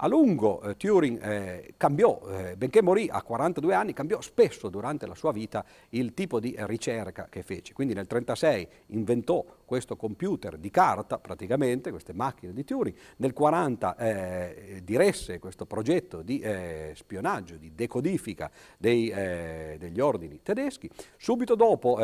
a 0.00 0.06
lungo 0.06 0.60
eh, 0.62 0.76
Turing 0.76 1.20
eh, 1.22 1.74
cambiò, 1.76 2.20
eh, 2.28 2.56
benché 2.56 2.82
morì 2.82 3.08
a 3.10 3.22
42 3.22 3.74
anni, 3.74 3.92
cambiò 3.92 4.20
spesso 4.20 4.68
durante 4.68 5.06
la 5.06 5.14
sua 5.14 5.32
vita 5.32 5.64
il 5.90 6.14
tipo 6.14 6.38
di 6.38 6.54
ricerca 6.58 7.26
che 7.28 7.42
fece. 7.42 7.72
Quindi 7.72 7.94
nel 7.94 8.06
1936 8.08 8.96
inventò 8.96 9.44
questo 9.64 9.96
computer 9.96 10.56
di 10.56 10.70
carta, 10.70 11.18
praticamente, 11.18 11.90
queste 11.90 12.12
macchine 12.12 12.52
di 12.52 12.64
Turing, 12.64 12.94
nel 13.16 13.34
1940 13.36 13.96
eh, 13.96 14.80
diresse 14.84 15.38
questo 15.38 15.66
progetto 15.66 16.22
di 16.22 16.38
eh, 16.40 16.92
spionaggio, 16.94 17.56
di 17.56 17.74
decodifica 17.74 18.50
dei, 18.78 19.08
eh, 19.08 19.76
degli 19.78 20.00
ordini 20.00 20.40
tedeschi, 20.42 20.88
subito 21.16 21.54
dopo 21.54 21.98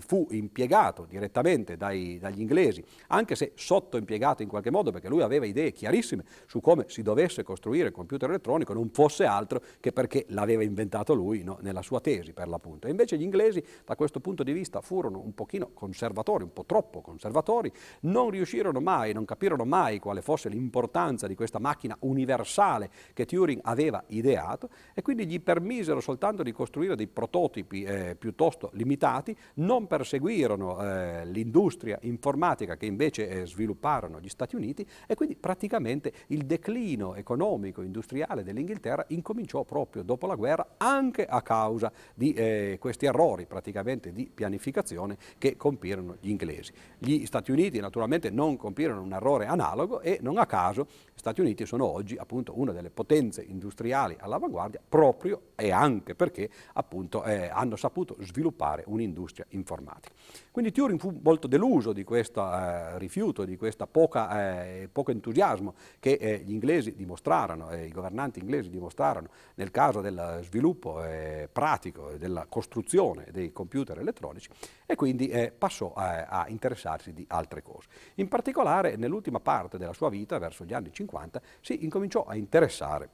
fu 0.00 0.26
impiegato 0.30 1.06
direttamente 1.08 1.76
dai, 1.76 2.18
dagli 2.18 2.40
inglesi, 2.40 2.84
anche 3.08 3.36
se 3.36 3.52
sottoimpiegato 3.54 4.42
in 4.42 4.48
qualche 4.48 4.70
modo, 4.70 4.90
perché 4.90 5.08
lui 5.08 5.22
aveva 5.22 5.46
idee 5.46 5.72
chiarissime 5.72 6.24
su 6.46 6.60
come 6.60 6.84
si 6.88 7.02
doveva 7.02 7.11
dovesse 7.12 7.42
costruire 7.42 7.88
il 7.88 7.92
computer 7.92 8.30
elettronico 8.30 8.72
non 8.72 8.88
fosse 8.90 9.24
altro 9.24 9.60
che 9.80 9.92
perché 9.92 10.24
l'aveva 10.28 10.62
inventato 10.62 11.12
lui 11.12 11.42
no? 11.42 11.58
nella 11.60 11.82
sua 11.82 12.00
tesi 12.00 12.32
per 12.32 12.48
l'appunto. 12.48 12.86
E 12.86 12.90
invece 12.90 13.18
gli 13.18 13.22
inglesi 13.22 13.62
da 13.84 13.94
questo 13.94 14.20
punto 14.20 14.42
di 14.42 14.52
vista 14.52 14.80
furono 14.80 15.20
un 15.20 15.34
pochino 15.34 15.70
conservatori, 15.74 16.44
un 16.44 16.52
po' 16.52 16.64
troppo 16.64 17.00
conservatori, 17.02 17.70
non 18.02 18.30
riuscirono 18.30 18.80
mai, 18.80 19.12
non 19.12 19.24
capirono 19.24 19.64
mai 19.64 19.98
quale 19.98 20.22
fosse 20.22 20.48
l'importanza 20.48 21.26
di 21.26 21.34
questa 21.34 21.58
macchina 21.58 21.96
universale 22.00 22.90
che 23.12 23.26
Turing 23.26 23.60
aveva 23.64 24.02
ideato 24.08 24.70
e 24.94 25.02
quindi 25.02 25.26
gli 25.26 25.40
permisero 25.40 26.00
soltanto 26.00 26.42
di 26.42 26.52
costruire 26.52 26.96
dei 26.96 27.08
prototipi 27.08 27.82
eh, 27.82 28.16
piuttosto 28.18 28.70
limitati, 28.72 29.36
non 29.54 29.86
perseguirono 29.86 30.80
eh, 30.80 31.26
l'industria 31.26 31.98
informatica 32.02 32.76
che 32.76 32.86
invece 32.86 33.28
eh, 33.28 33.46
svilupparono 33.46 34.20
gli 34.20 34.28
Stati 34.28 34.56
Uniti 34.56 34.86
e 35.06 35.14
quindi 35.14 35.36
praticamente 35.36 36.12
il 36.28 36.46
declino 36.46 37.01
declino 37.02 37.14
economico 37.16 37.82
industriale 37.82 38.44
dell'Inghilterra 38.44 39.04
incominciò 39.08 39.64
proprio 39.64 40.02
dopo 40.02 40.26
la 40.26 40.36
guerra 40.36 40.74
anche 40.76 41.26
a 41.26 41.42
causa 41.42 41.90
di 42.14 42.32
eh, 42.32 42.76
questi 42.78 43.06
errori 43.06 43.46
praticamente 43.46 44.12
di 44.12 44.30
pianificazione 44.32 45.16
che 45.38 45.56
compirono 45.56 46.16
gli 46.20 46.30
inglesi. 46.30 46.72
Gli 46.98 47.26
Stati 47.26 47.50
Uniti 47.50 47.80
naturalmente 47.80 48.30
non 48.30 48.56
compirono 48.56 49.02
un 49.02 49.12
errore 49.12 49.46
analogo 49.46 50.00
e 50.00 50.18
non 50.22 50.38
a 50.38 50.46
caso 50.46 50.86
gli 51.12 51.18
Stati 51.18 51.40
Uniti 51.40 51.66
sono 51.66 51.86
oggi 51.86 52.16
appunto 52.16 52.58
una 52.58 52.72
delle 52.72 52.90
potenze 52.90 53.42
industriali 53.42 54.16
all'avanguardia 54.18 54.80
proprio 54.86 55.40
e 55.56 55.70
anche 55.70 56.14
perché 56.14 56.48
appunto 56.74 57.24
eh, 57.24 57.48
hanno 57.48 57.76
saputo 57.76 58.16
sviluppare 58.20 58.84
un'industria 58.86 59.46
informatica. 59.50 60.14
Quindi 60.50 60.70
Turing 60.70 61.00
fu 61.00 61.18
molto 61.22 61.46
deluso 61.46 61.92
di 61.92 62.04
questo 62.04 62.42
eh, 62.42 62.98
rifiuto, 62.98 63.44
di 63.44 63.56
questo 63.56 63.88
eh, 63.92 64.88
poco 64.92 65.10
entusiasmo 65.10 65.74
che 65.98 66.12
eh, 66.12 66.42
gli 66.44 66.52
inglesi 66.52 66.91
dimostrarono, 66.94 67.70
e 67.70 67.86
i 67.86 67.90
governanti 67.90 68.38
inglesi 68.38 68.70
dimostrarono 68.70 69.28
nel 69.54 69.70
caso 69.70 70.00
del 70.00 70.40
sviluppo 70.42 71.02
eh, 71.02 71.48
pratico 71.50 72.10
e 72.10 72.18
della 72.18 72.46
costruzione 72.48 73.26
dei 73.30 73.52
computer 73.52 73.98
elettronici 73.98 74.48
e 74.86 74.94
quindi 74.94 75.28
eh, 75.28 75.52
passò 75.56 75.92
a, 75.94 76.24
a 76.24 76.48
interessarsi 76.48 77.12
di 77.12 77.24
altre 77.28 77.62
cose. 77.62 77.88
In 78.14 78.28
particolare 78.28 78.96
nell'ultima 78.96 79.40
parte 79.40 79.78
della 79.78 79.92
sua 79.92 80.10
vita, 80.10 80.38
verso 80.38 80.64
gli 80.64 80.74
anni 80.74 80.92
50, 80.92 81.40
si 81.60 81.84
incominciò 81.84 82.24
a 82.24 82.34
interessare 82.34 83.08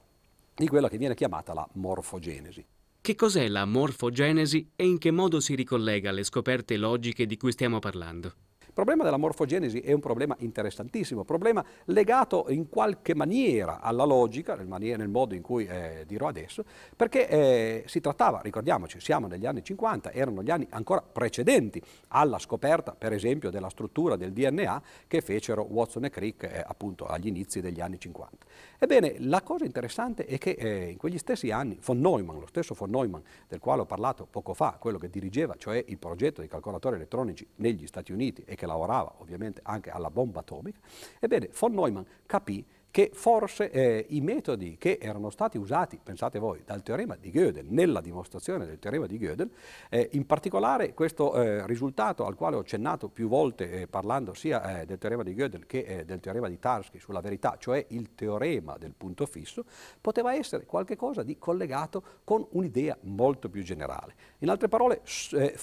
di 0.55 0.67
quella 0.67 0.89
che 0.89 0.97
viene 0.97 1.15
chiamata 1.15 1.53
la 1.53 1.67
morfogenesi. 1.73 2.65
Che 3.01 3.15
cos'è 3.15 3.47
la 3.47 3.65
morfogenesi 3.65 4.71
e 4.75 4.85
in 4.85 4.97
che 4.97 5.09
modo 5.09 5.39
si 5.39 5.55
ricollega 5.55 6.09
alle 6.09 6.23
scoperte 6.23 6.75
logiche 6.75 7.25
di 7.25 7.37
cui 7.37 7.53
stiamo 7.53 7.79
parlando? 7.79 8.33
Il 8.69 8.75
problema 8.75 9.03
della 9.03 9.17
morfogenesi 9.17 9.79
è 9.79 9.91
un 9.91 9.99
problema 9.99 10.35
interessantissimo, 10.39 11.23
problema 11.23 11.65
legato 11.85 12.45
in 12.49 12.69
qualche 12.69 13.15
maniera 13.15 13.81
alla 13.81 14.05
logica, 14.05 14.55
nel, 14.55 14.67
maniera, 14.67 14.97
nel 14.97 15.09
modo 15.09 15.33
in 15.33 15.41
cui 15.41 15.65
eh, 15.65 16.03
dirò 16.05 16.27
adesso, 16.27 16.63
perché 16.95 17.27
eh, 17.27 17.83
si 17.87 17.99
trattava, 17.99 18.41
ricordiamoci, 18.41 18.99
siamo 19.01 19.25
negli 19.25 19.47
anni 19.47 19.63
50, 19.63 20.11
erano 20.11 20.43
gli 20.43 20.51
anni 20.51 20.67
ancora 20.69 21.01
precedenti 21.01 21.81
alla 22.09 22.37
scoperta, 22.37 22.93
per 22.95 23.11
esempio, 23.11 23.49
della 23.49 23.69
struttura 23.69 24.15
del 24.15 24.31
DNA 24.33 24.81
che 25.07 25.21
fecero 25.21 25.65
Watson 25.67 26.05
e 26.05 26.11
Crick 26.11 26.43
eh, 26.43 26.63
appunto 26.65 27.07
agli 27.07 27.25
inizi 27.25 27.61
degli 27.61 27.81
anni 27.81 27.99
50. 27.99 28.45
Ebbene, 28.77 29.15
la 29.19 29.41
cosa 29.41 29.65
interessante 29.65 30.25
è 30.25 30.37
che 30.37 30.51
eh, 30.51 30.89
in 30.91 30.97
quegli 30.97 31.17
stessi 31.17 31.49
anni 31.49 31.77
von 31.83 31.99
Neumann, 31.99 32.39
lo 32.39 32.47
stesso 32.47 32.75
von 32.75 32.91
Neumann 32.91 33.21
del 33.47 33.59
quale 33.59 33.81
ho 33.81 33.85
parlato 33.85 34.27
poco 34.29 34.53
fa, 34.53 34.77
quello 34.79 34.99
che 34.99 35.09
dirigeva, 35.09 35.55
cioè 35.57 35.83
il 35.87 35.97
progetto 35.97 36.39
dei 36.39 36.49
calcolatori 36.49 36.95
elettronici 36.95 37.45
negli 37.55 37.87
Stati 37.87 38.11
Uniti 38.11 38.43
e 38.45 38.55
che 38.59 38.65
lavorava 38.65 39.13
ovviamente 39.19 39.61
anche 39.63 39.89
alla 39.89 40.11
bomba 40.11 40.41
atomica, 40.41 40.79
ebbene, 41.19 41.49
von 41.57 41.73
Neumann 41.73 42.03
capì 42.25 42.65
che 42.91 43.11
forse 43.13 43.69
eh, 43.69 44.05
i 44.09 44.21
metodi 44.21 44.77
che 44.77 44.97
erano 44.99 45.29
stati 45.29 45.57
usati, 45.57 45.99
pensate 46.01 46.39
voi, 46.39 46.63
dal 46.65 46.81
teorema 46.81 47.15
di 47.15 47.29
Gödel, 47.31 47.67
nella 47.69 48.01
dimostrazione 48.01 48.65
del 48.65 48.79
teorema 48.79 49.05
di 49.05 49.17
Gödel, 49.17 49.49
eh, 49.89 50.09
in 50.13 50.25
particolare 50.25 50.93
questo 50.93 51.35
eh, 51.35 51.65
risultato 51.67 52.25
al 52.25 52.35
quale 52.35 52.55
ho 52.55 52.59
accennato 52.59 53.07
più 53.07 53.27
volte 53.27 53.69
eh, 53.69 53.87
parlando 53.87 54.33
sia 54.33 54.81
eh, 54.81 54.85
del 54.85 54.97
teorema 54.97 55.23
di 55.23 55.33
Gödel 55.33 55.65
che 55.65 55.79
eh, 55.79 56.05
del 56.05 56.19
teorema 56.19 56.49
di 56.49 56.57
Tarski 56.57 56.99
sulla 56.99 57.21
verità, 57.21 57.57
cioè 57.59 57.85
il 57.89 58.15
teorema 58.15 58.77
del 58.77 58.93
punto 58.97 59.25
fisso, 59.25 59.65
poteva 60.01 60.33
essere 60.33 60.65
qualcosa 60.65 61.21
di 61.21 61.37
collegato 61.37 62.03
con 62.23 62.45
un'idea 62.51 62.97
molto 63.01 63.49
più 63.49 63.61
generale. 63.61 64.15
In 64.39 64.49
altre 64.49 64.67
parole, 64.67 65.01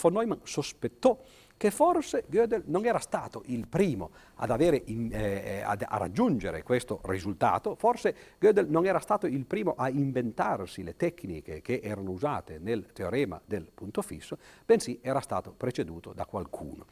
von 0.00 0.12
Neumann 0.12 0.38
sospettò 0.44 1.18
che 1.56 1.70
forse 1.70 2.24
Gödel 2.28 2.64
non 2.66 2.84
era 2.84 2.98
stato 2.98 3.42
il 3.46 3.66
primo 3.66 4.10
in, 4.86 5.10
eh, 5.12 5.62
a, 5.62 5.76
a, 5.78 5.96
raggiungere 5.96 6.62
questo 6.62 7.00
risultato, 7.04 7.74
forse 7.74 8.14
Gödel 8.38 8.68
non 8.68 8.84
era 8.84 9.00
stato 9.00 9.26
il 9.26 9.44
primo 9.46 9.74
a 9.76 9.88
inventarsi 9.88 10.82
le 10.82 10.96
tecniche 10.96 11.62
che 11.62 11.80
erano 11.82 12.10
usate 12.10 12.58
nel 12.58 12.92
teorema 12.92 13.40
del 13.44 13.70
punto 13.72 14.02
fisso, 14.02 14.38
bensì 14.64 14.98
era 15.02 15.20
stato 15.20 15.52
preceduto 15.56 16.12
da 16.12 16.26
qualcuno. 16.26 16.84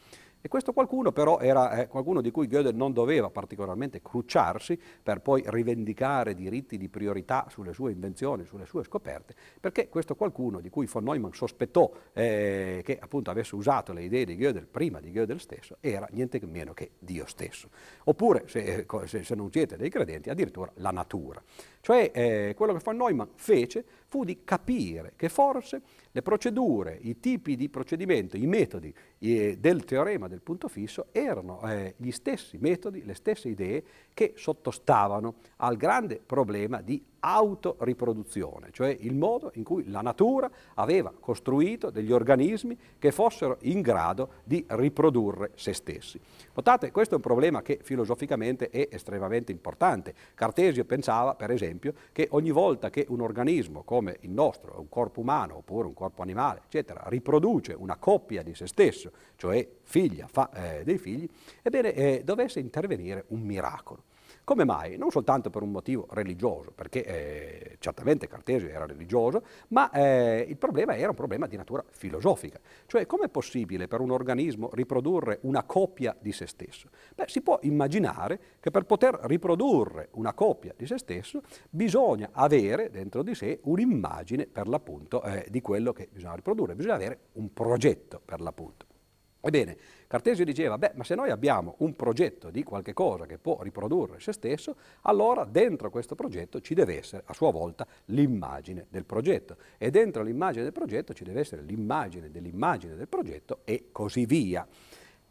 E 0.45 0.49
questo 0.49 0.75
qualcuno 0.75 1.11
però 1.11 1.39
era 1.39 1.71
eh, 1.71 1.89
qualcuno 1.89 2.21
di 2.21 2.31
cui 2.31 2.49
Gödel 2.49 2.75
non 2.75 2.93
doveva 2.93 3.31
particolarmente 3.31 4.03
crucciarsi 4.03 4.79
per 5.03 5.23
poi 5.23 5.43
rivendicare 5.47 6.35
diritti 6.35 6.77
di 6.77 6.91
priorità 6.91 7.47
sulle 7.49 7.73
sue 7.73 7.93
invenzioni, 7.93 8.45
sulle 8.45 8.67
sue 8.67 8.85
scoperte, 8.85 9.35
perché 9.59 9.89
questo 9.89 10.15
qualcuno 10.17 10.61
di 10.61 10.69
cui 10.69 10.85
von 10.85 11.03
Neumann 11.05 11.31
sospettò 11.33 11.91
eh, 12.13 12.83
che 12.85 12.99
appunto 13.01 13.31
avesse 13.31 13.55
usato 13.55 13.95
le 13.95 14.03
idee 14.03 14.27
di 14.27 14.37
Gödel 14.37 14.67
prima 14.67 15.01
di 15.01 15.13
Gödel 15.13 15.41
stesso 15.41 15.79
era 15.81 16.07
niente 16.11 16.39
meno 16.45 16.75
che 16.75 16.91
Dio 16.99 17.25
stesso. 17.25 17.71
Oppure, 18.05 18.43
se, 18.47 18.85
se, 19.07 19.25
se 19.25 19.35
non 19.35 19.51
siete 19.51 19.79
dei 19.79 19.89
credenti, 19.89 20.29
addirittura 20.29 20.71
la 20.75 20.91
natura. 20.91 21.43
Cioè 21.81 22.11
eh, 22.13 22.55
quello 22.55 22.75
che 22.75 22.81
von 22.85 22.97
Neumann 22.97 23.29
fece 23.35 23.85
fu 24.15 24.23
di 24.23 24.45
capire 24.45 25.15
che 25.17 25.29
forse 25.29 25.83
le 26.13 26.23
procedure, 26.23 26.97
i 27.03 27.19
tipi 27.19 27.57
di 27.57 27.69
procedimento, 27.69 28.37
i 28.37 28.47
metodi 28.47 28.95
eh, 29.19 29.59
del 29.59 29.85
teorema 29.85 30.29
del 30.29 30.41
punto 30.41 30.69
fisso 30.69 31.07
erano 31.11 31.61
eh, 31.69 31.95
gli 31.97 32.13
stessi 32.13 32.57
metodi, 32.59 33.05
le 33.05 33.15
stesse 33.15 33.49
idee 33.49 33.83
che 34.15 34.35
sottostavano 34.37 35.35
al 35.57 35.77
grande 35.77 36.23
problema 36.25 36.81
di 36.81 37.05
autoriproduzione, 37.25 38.69
cioè 38.71 38.95
il 39.01 39.15
modo 39.15 39.51
in 39.55 39.65
cui 39.65 39.89
la 39.89 40.03
natura 40.03 40.51
aveva 40.75 41.11
costruito 41.19 41.89
degli 41.89 42.13
organismi 42.13 42.77
che 42.99 43.13
fossero 43.13 43.57
in 43.63 43.81
grado 43.81 44.43
di 44.45 44.63
riprodurre 44.69 45.53
se 45.55 45.73
stessi. 45.73 46.21
Notate, 46.53 46.91
questo 46.91 47.15
è 47.15 47.17
un 47.17 47.23
problema 47.23 47.63
che 47.63 47.79
filosoficamente 47.83 48.69
è 48.69 48.89
estremamente 48.91 49.53
importante. 49.53 50.15
Cartesio 50.35 50.85
pensava, 50.85 51.35
per 51.35 51.51
esempio, 51.51 51.95
che 52.13 52.29
ogni 52.33 52.51
volta 52.51 52.91
che 52.91 53.07
un 53.09 53.23
organismo 53.23 53.85
come 53.85 54.19
il 54.21 54.31
nostro, 54.31 54.79
un 54.79 54.91
corpo 54.91 55.21
umano 55.21 55.57
oppure 55.57 55.87
un 55.87 55.95
corpo 55.95 56.21
animale, 56.21 56.61
eccetera, 56.67 57.05
riproduce 57.07 57.73
una 57.73 57.97
coppia 57.97 58.43
di 58.43 58.55
se 58.55 58.67
stesso, 58.67 59.11
cioè 59.37 59.67
figlia 59.83 60.27
fa 60.27 60.51
eh, 60.53 60.85
dei 60.85 60.99
figli, 60.99 61.27
ebbene 61.63 61.95
eh, 61.95 62.23
dovesse 62.23 62.61
intervenire 62.61 63.25
un 63.29 63.41
miracolo. 63.41 64.03
Come 64.45 64.67
mai? 64.67 64.99
Non 64.99 65.11
soltanto 65.11 65.49
per 65.49 65.63
un 65.63 65.71
motivo 65.71 66.07
religioso, 66.11 66.71
perché 66.75 67.03
eh, 67.03 67.77
certamente 67.79 68.29
Cartesio 68.29 68.69
era 68.69 68.85
religioso, 68.85 69.43
ma 69.69 69.91
eh, 69.91 70.45
il 70.47 70.59
problema 70.59 70.95
era 70.95 71.09
un 71.09 71.15
problema 71.15 71.47
di 71.47 71.57
natura 71.57 71.83
filosofica. 71.91 72.61
Cioè, 72.85 73.07
com'è 73.07 73.31
possibile 73.31 73.89
per 73.89 74.01
un 74.01 74.11
organismo 74.11 74.69
riprodurre 74.75 75.39
una 75.45 75.63
coppia 75.63 76.15
di 76.21 76.31
se 76.31 76.47
stesso? 76.47 76.91
Beh, 77.15 77.25
si 77.27 77.41
può 77.41 77.59
immaginare 77.63 78.39
che 78.61 78.71
per 78.71 78.85
poter 78.85 79.19
riprodurre 79.23 80.09
una 80.13 80.35
coppia 80.35 80.75
di 80.77 80.87
se 80.87 80.99
stesso 80.99 81.41
bisogna 81.71 82.29
avere 82.33 82.91
dentro 82.91 83.23
di 83.23 83.35
sé 83.35 83.61
un'immagine 83.63 84.47
per 84.47 84.69
l'appunto 84.69 85.23
eh, 85.23 85.47
di 85.49 85.63
quello 85.63 85.95
che 85.95 86.11
bisogna 86.13 86.35
riprodurre, 86.35 86.75
bisogna 86.75 86.97
avere 86.97 87.19
un 87.33 87.51
progetto 87.55 88.21
per 88.23 88.43
l'appunto. 88.43 88.93
Ebbene, 89.47 89.77
Cartesio 90.07 90.43
diceva, 90.43 90.79
beh, 90.79 90.93
ma 90.95 91.05
se 91.05 91.15
noi 91.15 91.29
abbiamo 91.29 91.75
un 91.81 91.95
progetto 91.95 92.49
di 92.49 92.63
qualche 92.63 92.95
cosa 92.95 93.27
che 93.27 93.37
può 93.37 93.61
riprodurre 93.61 94.19
se 94.19 94.33
stesso, 94.33 94.75
allora 95.03 95.45
dentro 95.45 95.91
questo 95.91 96.15
progetto 96.15 96.63
ci 96.63 96.73
deve 96.73 96.97
essere 96.97 97.25
a 97.27 97.35
sua 97.35 97.51
volta 97.51 97.87
l'immagine 98.07 98.87
del 98.89 99.05
progetto 99.05 99.59
e 99.77 99.91
dentro 99.91 100.23
l'immagine 100.23 100.63
del 100.63 100.73
progetto 100.73 101.13
ci 101.13 101.25
deve 101.25 101.41
essere 101.41 101.61
l'immagine 101.61 102.31
dell'immagine 102.31 102.95
del 102.95 103.07
progetto 103.07 103.61
e 103.65 103.89
così 103.93 104.25
via. 104.25 104.67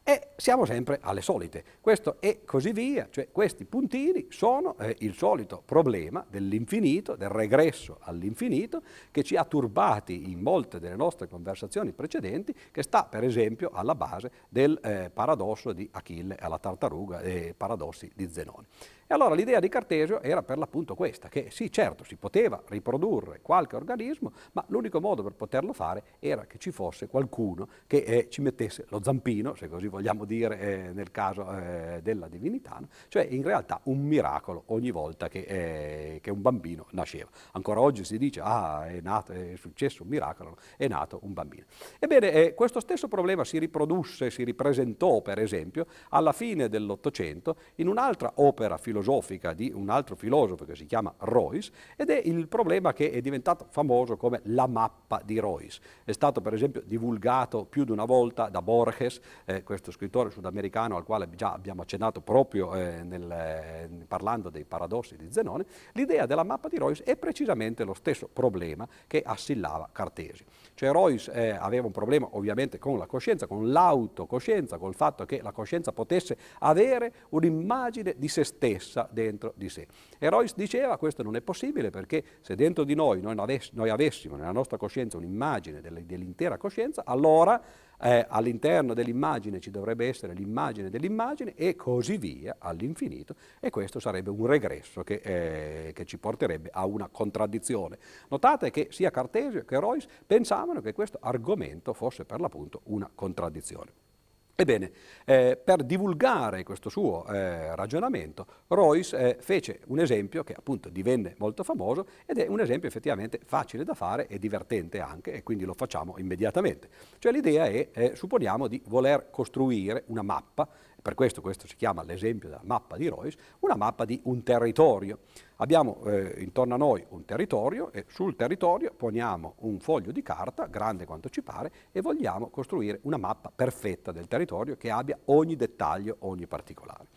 E 0.05 0.31
siamo 0.35 0.65
sempre 0.65 0.99
alle 1.01 1.21
solite. 1.21 1.63
Questo 1.79 2.17
e 2.19 2.43
così 2.43 2.73
via, 2.73 3.07
cioè 3.09 3.29
questi 3.31 3.63
puntini 3.63 4.27
sono 4.31 4.77
eh, 4.77 4.97
il 4.99 5.13
solito 5.13 5.61
problema 5.63 6.25
dell'infinito, 6.29 7.15
del 7.15 7.29
regresso 7.29 7.99
all'infinito, 8.01 8.81
che 9.11 9.23
ci 9.23 9.37
ha 9.37 9.45
turbati 9.45 10.29
in 10.29 10.41
molte 10.41 10.81
delle 10.81 10.97
nostre 10.97 11.29
conversazioni 11.29 11.93
precedenti, 11.93 12.53
che 12.69 12.83
sta 12.83 13.05
per 13.05 13.23
esempio 13.23 13.69
alla 13.73 13.95
base 13.95 14.29
del 14.49 14.77
eh, 14.83 15.09
paradosso 15.09 15.71
di 15.71 15.87
Achille 15.93 16.35
alla 16.35 16.59
tartaruga 16.59 17.21
e 17.21 17.53
paradossi 17.55 18.11
di 18.13 18.29
Zenone. 18.29 18.67
E 19.05 19.13
allora 19.13 19.35
l'idea 19.35 19.59
di 19.59 19.67
Cartesio 19.67 20.21
era 20.21 20.43
per 20.43 20.57
l'appunto 20.57 20.95
questa, 20.95 21.27
che 21.27 21.47
sì 21.51 21.69
certo 21.69 22.05
si 22.05 22.15
poteva 22.15 22.61
riprodurre 22.67 23.41
qualche 23.41 23.75
organismo, 23.75 24.31
ma 24.53 24.63
l'unico 24.67 25.01
modo 25.01 25.23
per 25.23 25.33
poterlo 25.33 25.73
fare 25.73 26.03
era 26.19 26.45
che 26.45 26.57
ci 26.57 26.71
fosse 26.71 27.07
qualcuno 27.07 27.67
che 27.85 27.97
eh, 27.97 28.29
ci 28.29 28.41
mettesse 28.41 28.85
lo 28.89 29.03
zampino, 29.03 29.55
se 29.55 29.67
così 29.67 29.87
vogliamo 29.87 30.23
dire 30.23 30.59
eh, 30.59 30.93
nel 30.93 31.11
caso 31.11 31.45
eh, 31.51 31.99
della 32.01 32.29
divinità, 32.29 32.77
no? 32.79 32.87
cioè 33.09 33.27
in 33.29 33.43
realtà 33.43 33.81
un 33.83 33.99
miracolo 33.99 34.63
ogni 34.67 34.89
volta 34.89 35.27
che, 35.27 35.41
eh, 35.41 36.19
che, 36.21 36.31
un 36.31 36.41
bambino 36.41 36.87
nasceva. 36.91 37.29
Ancora 37.51 37.81
oggi 37.81 38.05
si 38.05 38.17
dice, 38.17 38.39
ah 38.41 38.87
è, 38.87 39.01
nato, 39.01 39.33
è 39.33 39.55
successo 39.57 40.03
un 40.03 40.09
miracolo, 40.09 40.57
è 40.77 40.87
nato 40.87 41.19
un 41.23 41.33
bambino. 41.33 41.65
Ebbene, 41.99 42.31
eh, 42.31 42.53
questo 42.53 42.79
stesso 42.79 43.09
problema 43.09 43.43
si 43.43 43.59
riprodusse, 43.59 44.29
si 44.29 44.45
ripresentò 44.45 45.21
per 45.21 45.39
esempio 45.39 45.87
alla 46.09 46.31
fine 46.31 46.69
dell'Ottocento 46.69 47.57
in 47.75 47.89
un'altra 47.89 48.31
opera 48.35 48.77
filosofica 48.77 49.01
filosofica 49.03 49.53
di 49.53 49.71
un 49.73 49.89
altro 49.89 50.15
filosofo 50.15 50.65
che 50.65 50.75
si 50.75 50.85
chiama 50.85 51.13
Royce 51.19 51.71
ed 51.95 52.09
è 52.09 52.21
il 52.23 52.47
problema 52.47 52.93
che 52.93 53.11
è 53.11 53.21
diventato 53.21 53.65
famoso 53.69 54.15
come 54.15 54.39
la 54.45 54.65
mappa 54.65 55.21
di 55.23 55.37
Royce. 55.37 55.81
È 56.03 56.11
stato 56.13 56.41
per 56.41 56.53
esempio 56.53 56.81
divulgato 56.85 57.65
più 57.65 57.83
di 57.83 57.91
una 57.91 58.05
volta 58.05 58.47
da 58.49 58.61
Borges, 58.61 59.19
eh, 59.45 59.63
questo 59.63 59.91
scrittore 59.91 60.31
sudamericano 60.31 60.95
al 60.95 61.03
quale 61.03 61.29
già 61.35 61.51
abbiamo 61.53 61.81
accennato 61.81 62.21
proprio 62.21 62.73
eh, 62.75 63.03
nel, 63.03 63.29
eh, 63.29 63.89
parlando 64.07 64.49
dei 64.49 64.63
paradossi 64.63 65.17
di 65.17 65.31
Zenone. 65.31 65.65
L'idea 65.93 66.25
della 66.25 66.43
mappa 66.43 66.69
di 66.69 66.77
Royce 66.77 67.03
è 67.03 67.15
precisamente 67.17 67.83
lo 67.83 67.93
stesso 67.93 68.29
problema 68.31 68.87
che 69.05 69.21
assillava 69.23 69.89
Cartesio. 69.91 70.45
Cioè 70.73 70.91
Royce 70.91 71.31
eh, 71.31 71.49
aveva 71.49 71.85
un 71.85 71.91
problema 71.91 72.29
ovviamente 72.31 72.79
con 72.79 72.97
la 72.97 73.05
coscienza, 73.05 73.47
con 73.47 73.71
l'autocoscienza, 73.71 74.77
col 74.77 74.95
fatto 74.95 75.25
che 75.25 75.41
la 75.41 75.51
coscienza 75.51 75.91
potesse 75.91 76.37
avere 76.59 77.13
un'immagine 77.29 78.15
di 78.17 78.27
se 78.27 78.43
stessa 78.43 78.82
dentro 79.11 79.53
di 79.55 79.69
sé. 79.69 79.87
E 80.17 80.29
Royce 80.29 80.53
diceva 80.55 80.97
questo 80.97 81.23
non 81.23 81.35
è 81.35 81.41
possibile 81.41 81.89
perché 81.89 82.23
se 82.41 82.55
dentro 82.55 82.83
di 82.83 82.95
noi 82.95 83.21
noi, 83.21 83.35
avess- 83.37 83.71
noi 83.73 83.89
avessimo 83.89 84.35
nella 84.35 84.51
nostra 84.51 84.77
coscienza 84.77 85.17
un'immagine 85.17 85.81
dell'intera 85.81 86.57
coscienza, 86.57 87.03
allora 87.05 87.61
eh, 88.01 88.25
all'interno 88.27 88.93
dell'immagine 88.93 89.59
ci 89.59 89.71
dovrebbe 89.71 90.07
essere 90.07 90.33
l'immagine 90.33 90.89
dell'immagine 90.89 91.53
e 91.55 91.75
così 91.75 92.17
via 92.17 92.57
all'infinito 92.59 93.35
e 93.59 93.69
questo 93.69 93.99
sarebbe 93.99 94.29
un 94.29 94.45
regresso 94.45 95.03
che, 95.03 95.21
eh, 95.23 95.93
che 95.93 96.05
ci 96.05 96.17
porterebbe 96.17 96.69
a 96.71 96.85
una 96.85 97.07
contraddizione. 97.07 97.97
Notate 98.29 98.71
che 98.71 98.87
sia 98.91 99.09
Cartesio 99.09 99.63
che 99.63 99.79
Royce 99.79 100.07
pensavano 100.25 100.81
che 100.81 100.93
questo 100.93 101.17
argomento 101.21 101.93
fosse 101.93 102.25
per 102.25 102.39
l'appunto 102.39 102.81
una 102.85 103.09
contraddizione. 103.13 104.12
Ebbene, 104.55 104.91
eh, 105.25 105.59
per 105.61 105.83
divulgare 105.83 106.61
questo 106.61 106.87
suo 106.87 107.25
eh, 107.25 107.75
ragionamento, 107.75 108.45
Royce 108.67 109.17
eh, 109.17 109.37
fece 109.39 109.79
un 109.87 109.97
esempio 109.97 110.43
che 110.43 110.53
appunto 110.53 110.89
divenne 110.89 111.33
molto 111.39 111.63
famoso 111.63 112.05
ed 112.27 112.37
è 112.37 112.45
un 112.47 112.59
esempio 112.59 112.87
effettivamente 112.87 113.39
facile 113.43 113.83
da 113.83 113.95
fare 113.95 114.27
e 114.27 114.37
divertente 114.37 114.99
anche 114.99 115.33
e 115.33 115.41
quindi 115.41 115.65
lo 115.65 115.73
facciamo 115.73 116.19
immediatamente. 116.19 116.87
Cioè 117.17 117.31
l'idea 117.31 117.65
è, 117.65 117.89
eh, 117.93 118.15
supponiamo, 118.15 118.67
di 118.67 118.79
voler 118.85 119.31
costruire 119.31 120.03
una 120.07 120.21
mappa 120.21 120.69
per 121.03 121.15
questo 121.15 121.41
questo 121.41 121.67
si 121.67 121.75
chiama 121.75 122.01
l'esempio 122.01 122.47
della 122.47 122.61
mappa 122.63 122.95
di 122.95 123.07
Royce, 123.09 123.37
una 123.59 123.75
mappa 123.75 124.05
di 124.05 124.19
un 124.23 124.41
territorio. 124.41 125.19
Abbiamo 125.57 126.01
eh, 126.05 126.35
intorno 126.37 126.75
a 126.75 126.77
noi 126.77 127.05
un 127.09 127.25
territorio 127.25 127.91
e 127.91 128.05
sul 128.07 128.37
territorio 128.37 128.93
poniamo 128.95 129.55
un 129.59 129.79
foglio 129.79 130.13
di 130.13 130.21
carta, 130.21 130.65
grande 130.67 131.05
quanto 131.05 131.27
ci 131.27 131.43
pare, 131.43 131.71
e 131.91 131.99
vogliamo 131.99 132.49
costruire 132.49 132.99
una 133.03 133.17
mappa 133.17 133.51
perfetta 133.53 134.13
del 134.13 134.29
territorio 134.29 134.77
che 134.77 134.89
abbia 134.89 135.19
ogni 135.25 135.57
dettaglio, 135.57 136.15
ogni 136.19 136.47
particolare. 136.47 137.07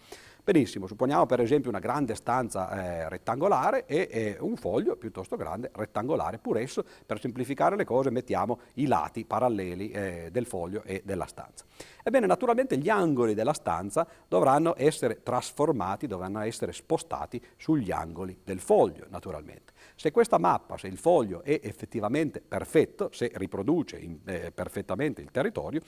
Benissimo, 0.46 0.86
supponiamo 0.86 1.26
per 1.26 1.40
esempio 1.40 1.70
una 1.70 1.80
grande 1.80 2.14
stanza 2.14 2.70
eh, 2.70 3.08
rettangolare 3.08 3.84
e 3.84 4.08
eh, 4.08 4.36
un 4.38 4.54
foglio 4.54 4.94
piuttosto 4.94 5.34
grande, 5.34 5.72
rettangolare 5.74 6.38
pur 6.38 6.58
esso, 6.58 6.84
per 7.04 7.18
semplificare 7.18 7.74
le 7.74 7.84
cose 7.84 8.10
mettiamo 8.10 8.60
i 8.74 8.86
lati 8.86 9.24
paralleli 9.24 9.90
eh, 9.90 10.28
del 10.30 10.46
foglio 10.46 10.84
e 10.84 11.02
della 11.04 11.26
stanza. 11.26 11.64
Ebbene, 12.00 12.26
naturalmente 12.26 12.76
gli 12.76 12.88
angoli 12.88 13.34
della 13.34 13.54
stanza 13.54 14.06
dovranno 14.28 14.74
essere 14.76 15.24
trasformati, 15.24 16.06
dovranno 16.06 16.38
essere 16.38 16.72
spostati 16.72 17.44
sugli 17.56 17.90
angoli 17.90 18.38
del 18.44 18.60
foglio, 18.60 19.06
naturalmente. 19.08 19.72
Se 19.96 20.12
questa 20.12 20.38
mappa, 20.38 20.78
se 20.78 20.86
il 20.86 20.96
foglio 20.96 21.42
è 21.42 21.58
effettivamente 21.60 22.40
perfetto, 22.40 23.08
se 23.10 23.32
riproduce 23.34 23.96
in, 23.96 24.20
eh, 24.24 24.52
perfettamente 24.52 25.20
il 25.22 25.32
territorio, 25.32 25.80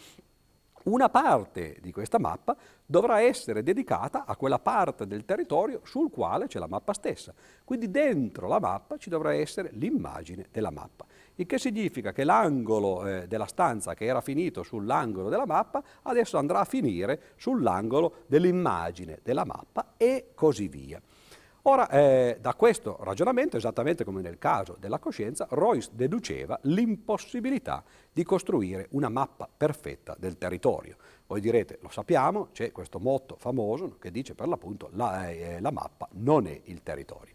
una 0.89 1.09
parte 1.09 1.77
di 1.81 1.93
questa 1.93 2.19
mappa 2.19 2.57
dovrà 2.85 3.21
essere 3.21 3.63
dedicata 3.63 4.25
a 4.25 4.37
quella 4.37 4.59
parte 4.59 5.07
del 5.07 5.25
territorio 5.25 5.81
sul 5.85 6.11
quale 6.11 6.47
c'è 6.47 6.59
la 6.59 6.67
mappa 6.67 6.93
stessa. 6.93 7.33
Quindi 7.65 7.91
dentro 7.91 8.49
la 8.49 8.59
mappa 8.59 8.97
ci 8.97 9.11
dovrà 9.11 9.35
essere 9.35 9.71
l'immagine 9.73 10.47
della 10.51 10.71
mappa, 10.71 11.07
il 11.37 11.47
che 11.47 11.59
significa 11.59 12.13
che 12.13 12.25
l'angolo 12.25 13.07
eh, 13.07 13.29
della 13.29 13.47
stanza 13.47 13.95
che 13.95 14.07
era 14.07 14.21
finito 14.21 14.63
sull'angolo 14.63 15.29
della 15.29 15.47
mappa 15.47 15.83
adesso 16.03 16.39
andrà 16.39 16.61
a 16.61 16.65
finire 16.65 17.21
sull'angolo 17.37 18.25
dell'immagine 18.27 19.21
della 19.23 19.45
mappa 19.45 19.95
e 19.97 20.31
così 20.35 20.69
via. 20.69 21.01
Ora, 21.69 21.87
eh, 21.91 22.39
da 22.41 22.55
questo 22.55 22.97
ragionamento, 23.03 23.59
esattamente 23.59 24.03
come 24.03 24.23
nel 24.23 24.39
caso 24.39 24.79
della 24.81 24.99
coscienza, 24.99 25.47
Royce 25.51 25.91
deduceva 25.93 26.59
l'impossibilità 26.63 27.85
di 28.11 28.25
costruire 28.25 28.87
una 28.93 29.11
mappa 29.11 29.47
perfetta 29.55 30.17
del 30.19 30.39
territorio. 30.39 30.97
Voi 31.27 31.43
direte, 31.43 31.79
lo 31.83 31.91
sappiamo, 31.91 32.49
c'è 32.53 32.73
questo 32.73 32.99
motto 32.99 33.37
famoso 33.39 33.99
che 33.99 34.11
dice 34.11 34.35
per 34.35 34.49
l'appunto 34.49 34.89
la, 34.95 35.29
eh, 35.29 35.61
la 35.61 35.71
mappa 35.71 36.09
non 36.13 36.47
è 36.47 36.59
il 36.65 36.83
territorio. 36.83 37.35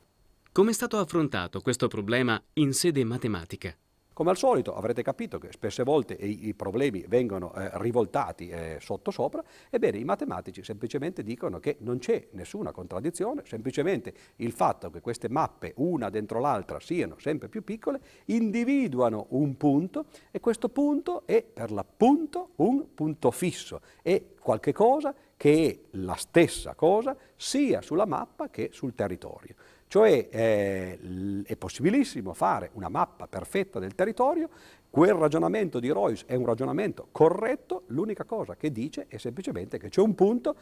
Come 0.51 0.71
è 0.71 0.73
stato 0.73 0.97
affrontato 0.97 1.61
questo 1.61 1.87
problema 1.87 2.41
in 2.53 2.73
sede 2.73 3.03
matematica? 3.03 3.71
Come 4.13 4.29
al 4.29 4.37
solito 4.37 4.75
avrete 4.75 5.01
capito 5.01 5.39
che 5.39 5.51
spesse 5.51 5.81
volte 5.81 6.13
i, 6.13 6.47
i 6.47 6.53
problemi 6.53 7.03
vengono 7.07 7.51
eh, 7.55 7.71
rivoltati 7.79 8.47
eh, 8.47 8.77
sotto 8.79 9.09
sopra, 9.09 9.43
ebbene 9.71 9.97
i 9.97 10.03
matematici 10.03 10.63
semplicemente 10.63 11.23
dicono 11.23 11.59
che 11.59 11.77
non 11.79 11.97
c'è 11.97 12.27
nessuna 12.33 12.71
contraddizione, 12.71 13.41
semplicemente 13.43 14.13
il 14.35 14.51
fatto 14.51 14.91
che 14.91 15.01
queste 15.01 15.29
mappe 15.29 15.73
una 15.77 16.11
dentro 16.11 16.39
l'altra 16.39 16.79
siano 16.79 17.17
sempre 17.17 17.49
più 17.49 17.63
piccole, 17.63 17.99
individuano 18.25 19.25
un 19.29 19.57
punto 19.57 20.05
e 20.29 20.39
questo 20.39 20.69
punto 20.69 21.23
è 21.25 21.41
per 21.41 21.71
l'appunto 21.71 22.49
un 22.57 22.93
punto 22.93 23.31
fisso, 23.31 23.81
è 24.03 24.21
qualche 24.39 24.73
cosa 24.73 25.15
che 25.35 25.67
è 25.67 25.97
la 25.97 26.15
stessa 26.15 26.75
cosa 26.75 27.17
sia 27.35 27.81
sulla 27.81 28.05
mappa 28.05 28.49
che 28.49 28.69
sul 28.71 28.93
territorio. 28.93 29.55
Cioè 29.87 30.27
eh, 30.31 30.99
è 31.45 31.55
possibilissimo 31.55 32.33
fare 32.33 32.69
una 32.73 32.89
mappa 32.89 33.27
perfetta 33.27 33.79
del 33.79 33.95
territorio 33.95 34.49
Quel 34.93 35.15
ragionamento 35.15 35.79
di 35.79 35.89
Royce 35.89 36.25
è 36.27 36.35
un 36.35 36.45
ragionamento 36.45 37.07
corretto, 37.11 37.85
l'unica 37.87 38.25
cosa 38.25 38.55
che 38.55 38.71
dice 38.71 39.07
è 39.07 39.17
semplicemente 39.17 39.79
che 39.79 39.89
c'è 39.89 40.01
un 40.01 40.13
punto 40.13 40.55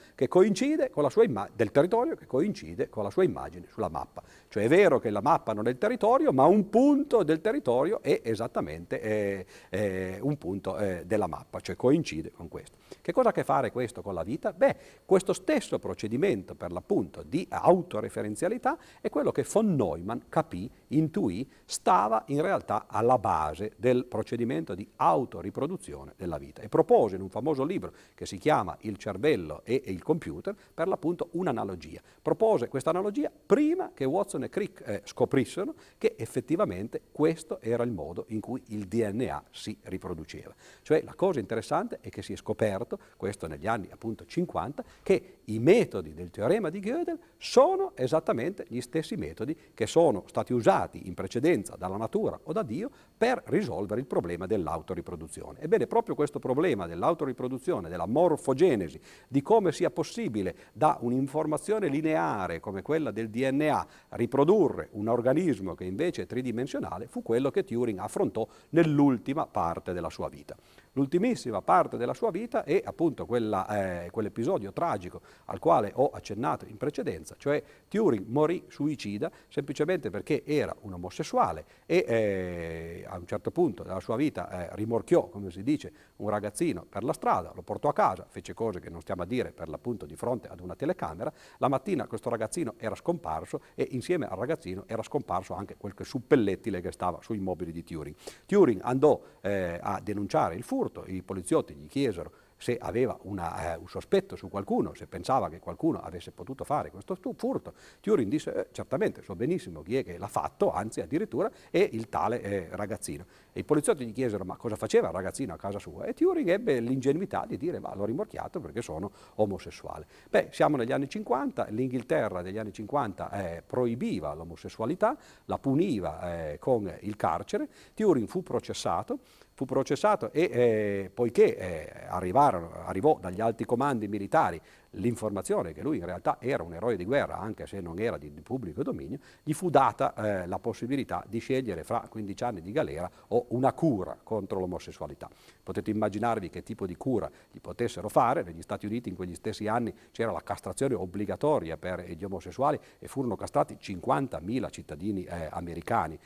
immagine, 1.25 1.53
del 1.53 1.69
territorio 1.71 2.15
che 2.15 2.25
coincide 2.27 2.87
con 2.87 3.03
la 3.03 3.09
sua 3.09 3.25
immagine 3.25 3.67
sulla 3.69 3.89
mappa. 3.89 4.23
Cioè 4.47 4.63
è 4.63 4.67
vero 4.69 4.99
che 4.99 5.09
la 5.09 5.19
mappa 5.19 5.51
non 5.51 5.67
è 5.67 5.69
il 5.69 5.77
territorio, 5.77 6.31
ma 6.31 6.45
un 6.45 6.69
punto 6.69 7.23
del 7.23 7.41
territorio 7.41 8.01
è 8.01 8.21
esattamente 8.23 9.01
eh, 9.01 9.45
eh, 9.69 10.19
un 10.21 10.37
punto 10.37 10.77
eh, 10.77 11.03
della 11.05 11.27
mappa, 11.27 11.59
cioè 11.59 11.75
coincide 11.75 12.31
con 12.31 12.47
questo. 12.47 12.77
Che 13.01 13.11
cosa 13.11 13.27
ha 13.27 13.31
a 13.31 13.33
che 13.33 13.43
fare 13.43 13.69
questo 13.69 14.01
con 14.01 14.13
la 14.13 14.23
vita? 14.23 14.53
Beh, 14.53 14.77
questo 15.03 15.33
stesso 15.33 15.77
procedimento 15.77 16.55
per 16.55 16.71
l'appunto 16.71 17.21
di 17.21 17.45
autoreferenzialità 17.49 18.77
è 19.01 19.09
quello 19.09 19.33
che 19.33 19.45
von 19.51 19.75
Neumann 19.75 20.19
capì, 20.29 20.71
intuì, 20.89 21.45
stava 21.65 22.23
in 22.27 22.41
realtà 22.41 22.85
alla 22.87 23.17
base 23.17 23.73
del 23.75 24.05
procedimento 24.05 24.19
procedimento 24.21 24.75
di 24.75 24.87
autoriproduzione 24.97 26.13
della 26.15 26.37
vita 26.37 26.61
e 26.61 26.69
propose 26.69 27.15
in 27.15 27.23
un 27.23 27.29
famoso 27.29 27.63
libro 27.63 27.91
che 28.13 28.27
si 28.27 28.37
chiama 28.37 28.77
Il 28.81 28.97
cervello 28.97 29.61
e 29.63 29.81
il 29.85 30.03
computer 30.03 30.55
per 30.73 30.87
l'appunto 30.87 31.29
un'analogia. 31.31 32.01
Propose 32.21 32.67
questa 32.67 32.91
analogia 32.91 33.31
prima 33.31 33.91
che 33.95 34.05
Watson 34.05 34.43
e 34.43 34.49
Crick 34.49 34.87
eh, 34.87 35.01
scoprissero 35.05 35.73
che 35.97 36.13
effettivamente 36.19 37.01
questo 37.11 37.59
era 37.61 37.83
il 37.83 37.91
modo 37.91 38.25
in 38.27 38.39
cui 38.41 38.61
il 38.67 38.85
DNA 38.85 39.43
si 39.49 39.75
riproduceva. 39.83 40.53
Cioè 40.83 41.01
la 41.03 41.15
cosa 41.15 41.39
interessante 41.39 41.97
è 42.01 42.09
che 42.09 42.21
si 42.21 42.33
è 42.33 42.35
scoperto, 42.35 42.99
questo 43.17 43.47
negli 43.47 43.65
anni 43.65 43.89
appunto 43.91 44.25
50, 44.25 44.83
che 45.01 45.37
i 45.45 45.57
metodi 45.57 46.13
del 46.13 46.29
teorema 46.29 46.69
di 46.69 46.79
Gödel 46.79 47.17
sono 47.37 47.93
esattamente 47.95 48.65
gli 48.67 48.81
stessi 48.81 49.15
metodi 49.15 49.57
che 49.73 49.87
sono 49.87 50.25
stati 50.27 50.53
usati 50.53 51.07
in 51.07 51.15
precedenza 51.15 51.75
dalla 51.75 51.97
natura 51.97 52.39
o 52.43 52.51
da 52.51 52.61
Dio 52.61 52.91
per 53.17 53.41
risolvere 53.45 53.99
il 53.99 54.05
problema 54.11 54.45
dell'autoriproduzione. 54.45 55.61
Ebbene, 55.61 55.87
proprio 55.87 56.15
questo 56.15 56.37
problema 56.37 56.85
dell'autoriproduzione, 56.85 57.87
della 57.87 58.05
morfogenesi, 58.05 58.99
di 59.29 59.41
come 59.41 59.71
sia 59.71 59.89
possibile 59.89 60.53
da 60.73 60.97
un'informazione 60.99 61.87
lineare 61.87 62.59
come 62.59 62.81
quella 62.81 63.11
del 63.11 63.29
DNA 63.29 63.87
riprodurre 64.09 64.89
un 64.91 65.07
organismo 65.07 65.75
che 65.75 65.85
invece 65.85 66.23
è 66.23 66.25
tridimensionale, 66.25 67.07
fu 67.07 67.23
quello 67.23 67.51
che 67.51 67.63
Turing 67.63 67.99
affrontò 67.99 68.45
nell'ultima 68.71 69.47
parte 69.47 69.93
della 69.93 70.09
sua 70.09 70.27
vita. 70.27 70.57
L'ultimissima 70.93 71.61
parte 71.61 71.95
della 71.95 72.13
sua 72.13 72.31
vita 72.31 72.65
è 72.65 72.81
appunto 72.83 73.25
quella, 73.25 74.03
eh, 74.03 74.09
quell'episodio 74.11 74.73
tragico 74.73 75.21
al 75.45 75.57
quale 75.57 75.93
ho 75.95 76.09
accennato 76.09 76.65
in 76.65 76.75
precedenza, 76.75 77.35
cioè 77.37 77.63
Turing 77.87 78.25
morì 78.27 78.65
suicida 78.67 79.31
semplicemente 79.47 80.09
perché 80.09 80.43
era 80.45 80.75
un 80.81 80.91
omosessuale 80.91 81.63
e 81.85 82.03
eh, 82.05 83.05
a 83.07 83.17
un 83.17 83.25
certo 83.25 83.51
punto 83.51 83.83
della 83.83 84.01
sua 84.01 84.17
vita 84.17 84.69
eh, 84.69 84.75
rimorchiò, 84.75 85.29
come 85.29 85.49
si 85.49 85.63
dice, 85.63 85.93
un 86.17 86.27
ragazzino 86.27 86.85
per 86.89 87.05
la 87.05 87.13
strada, 87.13 87.53
lo 87.55 87.61
portò 87.61 87.87
a 87.87 87.93
casa, 87.93 88.25
fece 88.27 88.53
cose 88.53 88.81
che 88.81 88.89
non 88.89 88.99
stiamo 88.99 89.21
a 89.21 89.25
dire 89.25 89.53
per 89.53 89.69
l'appunto 89.69 90.05
di 90.05 90.17
fronte 90.17 90.49
ad 90.49 90.59
una 90.59 90.75
telecamera, 90.75 91.31
la 91.59 91.69
mattina 91.69 92.05
questo 92.05 92.29
ragazzino 92.29 92.73
era 92.75 92.95
scomparso 92.95 93.61
e 93.75 93.87
insieme 93.91 94.27
al 94.27 94.37
ragazzino 94.37 94.83
era 94.87 95.03
scomparso 95.03 95.53
anche 95.53 95.77
quel 95.77 95.93
suppellettile 96.01 96.81
che 96.81 96.91
stava 96.91 97.19
sui 97.21 97.39
mobili 97.39 97.71
di 97.71 97.81
Turing. 97.81 98.15
Turing 98.45 98.81
andò 98.83 99.21
eh, 99.39 99.79
a 99.81 100.01
denunciare 100.03 100.55
il 100.55 100.63
furto, 100.63 100.79
furto, 100.81 101.03
i 101.05 101.21
poliziotti 101.21 101.75
gli 101.75 101.87
chiesero 101.87 102.31
se 102.61 102.77
aveva 102.79 103.17
una, 103.23 103.73
eh, 103.73 103.77
un 103.77 103.87
sospetto 103.87 104.35
su 104.35 104.47
qualcuno, 104.47 104.93
se 104.93 105.07
pensava 105.07 105.49
che 105.49 105.59
qualcuno 105.59 105.99
avesse 105.99 106.31
potuto 106.31 106.63
fare 106.63 106.91
questo 106.91 107.17
furto. 107.35 107.73
Turing 107.99 108.29
disse 108.29 108.53
eh, 108.53 108.67
certamente 108.71 109.23
so 109.23 109.35
benissimo 109.35 109.81
chi 109.81 109.97
è 109.97 110.03
che 110.03 110.19
l'ha 110.19 110.27
fatto, 110.27 110.71
anzi 110.71 111.01
addirittura 111.01 111.49
è 111.71 111.89
il 111.91 112.07
tale 112.07 112.39
eh, 112.43 112.67
ragazzino. 112.71 113.25
E 113.51 113.61
i 113.61 113.63
poliziotti 113.63 114.05
gli 114.05 114.13
chiesero 114.13 114.45
ma 114.45 114.57
cosa 114.57 114.75
faceva 114.75 115.07
il 115.07 115.13
ragazzino 115.13 115.55
a 115.55 115.57
casa 115.57 115.79
sua 115.79 116.05
e 116.05 116.13
Turing 116.13 116.49
ebbe 116.49 116.79
l'ingenuità 116.79 117.45
di 117.47 117.57
dire 117.57 117.79
ma 117.79 117.95
l'ho 117.95 118.05
rimorchiato 118.05 118.59
perché 118.59 118.83
sono 118.83 119.11
omosessuale. 119.35 120.05
Beh, 120.29 120.49
siamo 120.51 120.77
negli 120.77 120.91
anni 120.91 121.09
50, 121.09 121.65
l'Inghilterra 121.69 122.43
degli 122.43 122.59
anni 122.59 122.71
50 122.71 123.31
eh, 123.31 123.63
proibiva 123.65 124.35
l'omosessualità, 124.35 125.17
la 125.45 125.57
puniva 125.57 126.51
eh, 126.51 126.59
con 126.59 126.93
il 126.99 127.15
carcere, 127.15 127.67
Turing 127.95 128.27
fu 128.27 128.43
processato, 128.43 129.17
fu 129.53 129.65
processato 129.65 130.31
e 130.31 130.49
eh, 130.51 131.11
poiché 131.13 132.07
eh, 132.55 132.79
arrivò 132.85 133.17
dagli 133.19 133.41
alti 133.41 133.65
comandi 133.65 134.07
militari 134.07 134.59
l'informazione 134.95 135.73
che 135.73 135.81
lui 135.81 135.97
in 135.97 136.05
realtà 136.05 136.37
era 136.39 136.63
un 136.63 136.73
eroe 136.73 136.97
di 136.97 137.05
guerra, 137.05 137.37
anche 137.37 137.65
se 137.65 137.79
non 137.79 137.99
era 137.99 138.17
di, 138.17 138.33
di 138.33 138.41
pubblico 138.41 138.83
dominio, 138.83 139.19
gli 139.43 139.53
fu 139.53 139.69
data 139.69 140.13
eh, 140.13 140.47
la 140.47 140.59
possibilità 140.59 141.23
di 141.27 141.39
scegliere 141.39 141.83
fra 141.83 142.05
15 142.09 142.43
anni 142.43 142.61
di 142.61 142.71
galera 142.71 143.09
o 143.29 143.45
una 143.49 143.71
cura 143.73 144.17
contro 144.21 144.59
l'omosessualità. 144.59 145.29
Potete 145.63 145.91
immaginarvi 145.91 146.49
che 146.49 146.63
tipo 146.63 146.85
di 146.85 146.95
cura 146.95 147.29
gli 147.51 147.59
potessero 147.59 148.09
fare, 148.09 148.43
negli 148.43 148.61
Stati 148.61 148.85
Uniti 148.85 149.09
in 149.09 149.15
quegli 149.15 149.35
stessi 149.35 149.67
anni 149.67 149.93
c'era 150.11 150.31
la 150.31 150.41
castrazione 150.41 150.95
obbligatoria 150.95 151.77
per 151.77 152.03
gli 152.03 152.23
omosessuali 152.23 152.79
e 152.99 153.07
furono 153.07 153.35
castrati 153.35 153.77
50.000 153.79 154.69
cittadini 154.69 155.23
eh, 155.23 155.47
americani, 155.51 156.19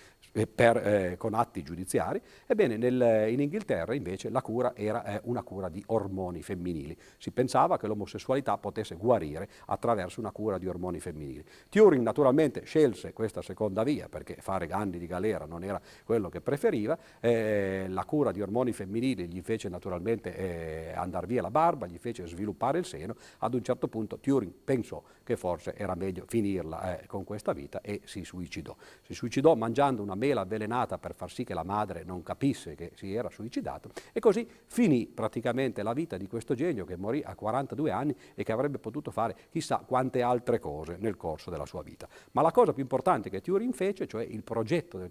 per, 0.53 0.77
eh, 0.77 1.15
con 1.17 1.33
atti 1.33 1.63
giudiziari. 1.63 2.21
Ebbene, 2.45 2.75
nel, 2.75 3.29
in 3.31 3.39
Inghilterra 3.39 3.93
invece 3.93 4.29
la 4.29 4.41
cura 4.41 4.75
era 4.75 5.05
eh, 5.05 5.21
una 5.23 5.43
cura 5.43 5.69
di 5.69 5.81
ormoni 5.87 6.41
femminili. 6.41 6.97
Si 7.17 7.31
pensava 7.31 7.77
che 7.77 7.87
l'omosessualità 7.87 8.57
potesse 8.57 8.95
guarire 8.95 9.47
attraverso 9.67 10.19
una 10.19 10.31
cura 10.31 10.57
di 10.57 10.67
ormoni 10.67 10.99
femminili. 10.99 11.43
Turing 11.69 12.03
naturalmente 12.03 12.63
scelse 12.65 13.13
questa 13.13 13.41
seconda 13.41 13.83
via 13.83 14.09
perché 14.09 14.35
fare 14.39 14.67
anni 14.67 14.97
di 14.97 15.07
galera 15.07 15.45
non 15.45 15.63
era 15.63 15.81
quello 16.03 16.27
che 16.27 16.41
preferiva. 16.41 16.97
Eh, 17.21 17.85
la 17.87 18.03
cura 18.03 18.31
di 18.31 18.41
ormoni 18.41 18.73
femminili 18.73 19.27
gli 19.27 19.41
fece 19.41 19.69
naturalmente 19.69 20.35
eh, 20.35 20.93
andare 20.95 21.27
via 21.27 21.41
la 21.41 21.51
barba, 21.51 21.87
gli 21.87 21.97
fece 21.97 22.27
sviluppare 22.27 22.79
il 22.79 22.85
seno. 22.85 23.15
Ad 23.39 23.53
un 23.53 23.63
certo 23.63 23.87
punto 23.87 24.19
Turing 24.19 24.51
pensò 24.51 25.01
che 25.23 25.37
forse 25.37 25.75
era 25.75 25.95
meglio 25.95 26.25
finirla 26.27 26.99
con 27.07 27.23
questa 27.23 27.53
vita 27.53 27.79
e 27.81 28.01
si 28.03 28.23
suicidò. 28.23 28.75
Si 29.01 29.13
suicidò 29.13 29.55
mangiando 29.55 30.01
una 30.01 30.15
mela 30.25 30.41
avvelenata 30.41 30.97
per 30.97 31.13
far 31.13 31.31
sì 31.31 31.43
che 31.43 31.53
la 31.53 31.63
madre 31.63 32.03
non 32.03 32.23
capisse 32.23 32.75
che 32.75 32.91
si 32.95 33.13
era 33.13 33.29
suicidato 33.29 33.89
e 34.11 34.19
così 34.19 34.47
finì 34.65 35.07
praticamente 35.07 35.83
la 35.83 35.93
vita 35.93 36.17
di 36.17 36.27
questo 36.27 36.55
genio 36.55 36.85
che 36.85 36.97
morì 36.97 37.21
a 37.23 37.35
42 37.35 37.91
anni 37.91 38.15
e 38.33 38.43
che 38.43 38.51
avrebbe 38.51 38.79
potuto 38.79 39.11
fare 39.11 39.35
chissà 39.49 39.83
quante 39.85 40.21
altre 40.21 40.59
cose 40.59 40.97
nel 40.99 41.17
corso 41.17 41.49
della 41.49 41.65
sua 41.65 41.83
vita. 41.83 42.07
Ma 42.31 42.41
la 42.41 42.51
cosa 42.51 42.73
più 42.73 42.81
importante 42.81 43.29
che 43.29 43.41
Turing 43.41 43.73
fece, 43.73 44.07
cioè 44.07 44.23
il 44.23 44.43
progetto 44.43 44.97
del, 44.97 45.09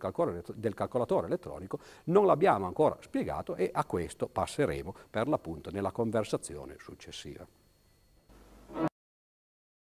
del 0.54 0.74
calcolatore 0.74 1.26
elettronico, 1.26 1.78
non 2.04 2.26
l'abbiamo 2.26 2.66
ancora 2.66 2.96
spiegato 3.00 3.54
e 3.54 3.70
a 3.72 3.84
questo 3.84 4.26
passeremo 4.26 4.94
per 5.10 5.28
l'appunto 5.28 5.70
nella 5.70 5.92
conversazione 5.92 6.76
successiva. 6.78 7.46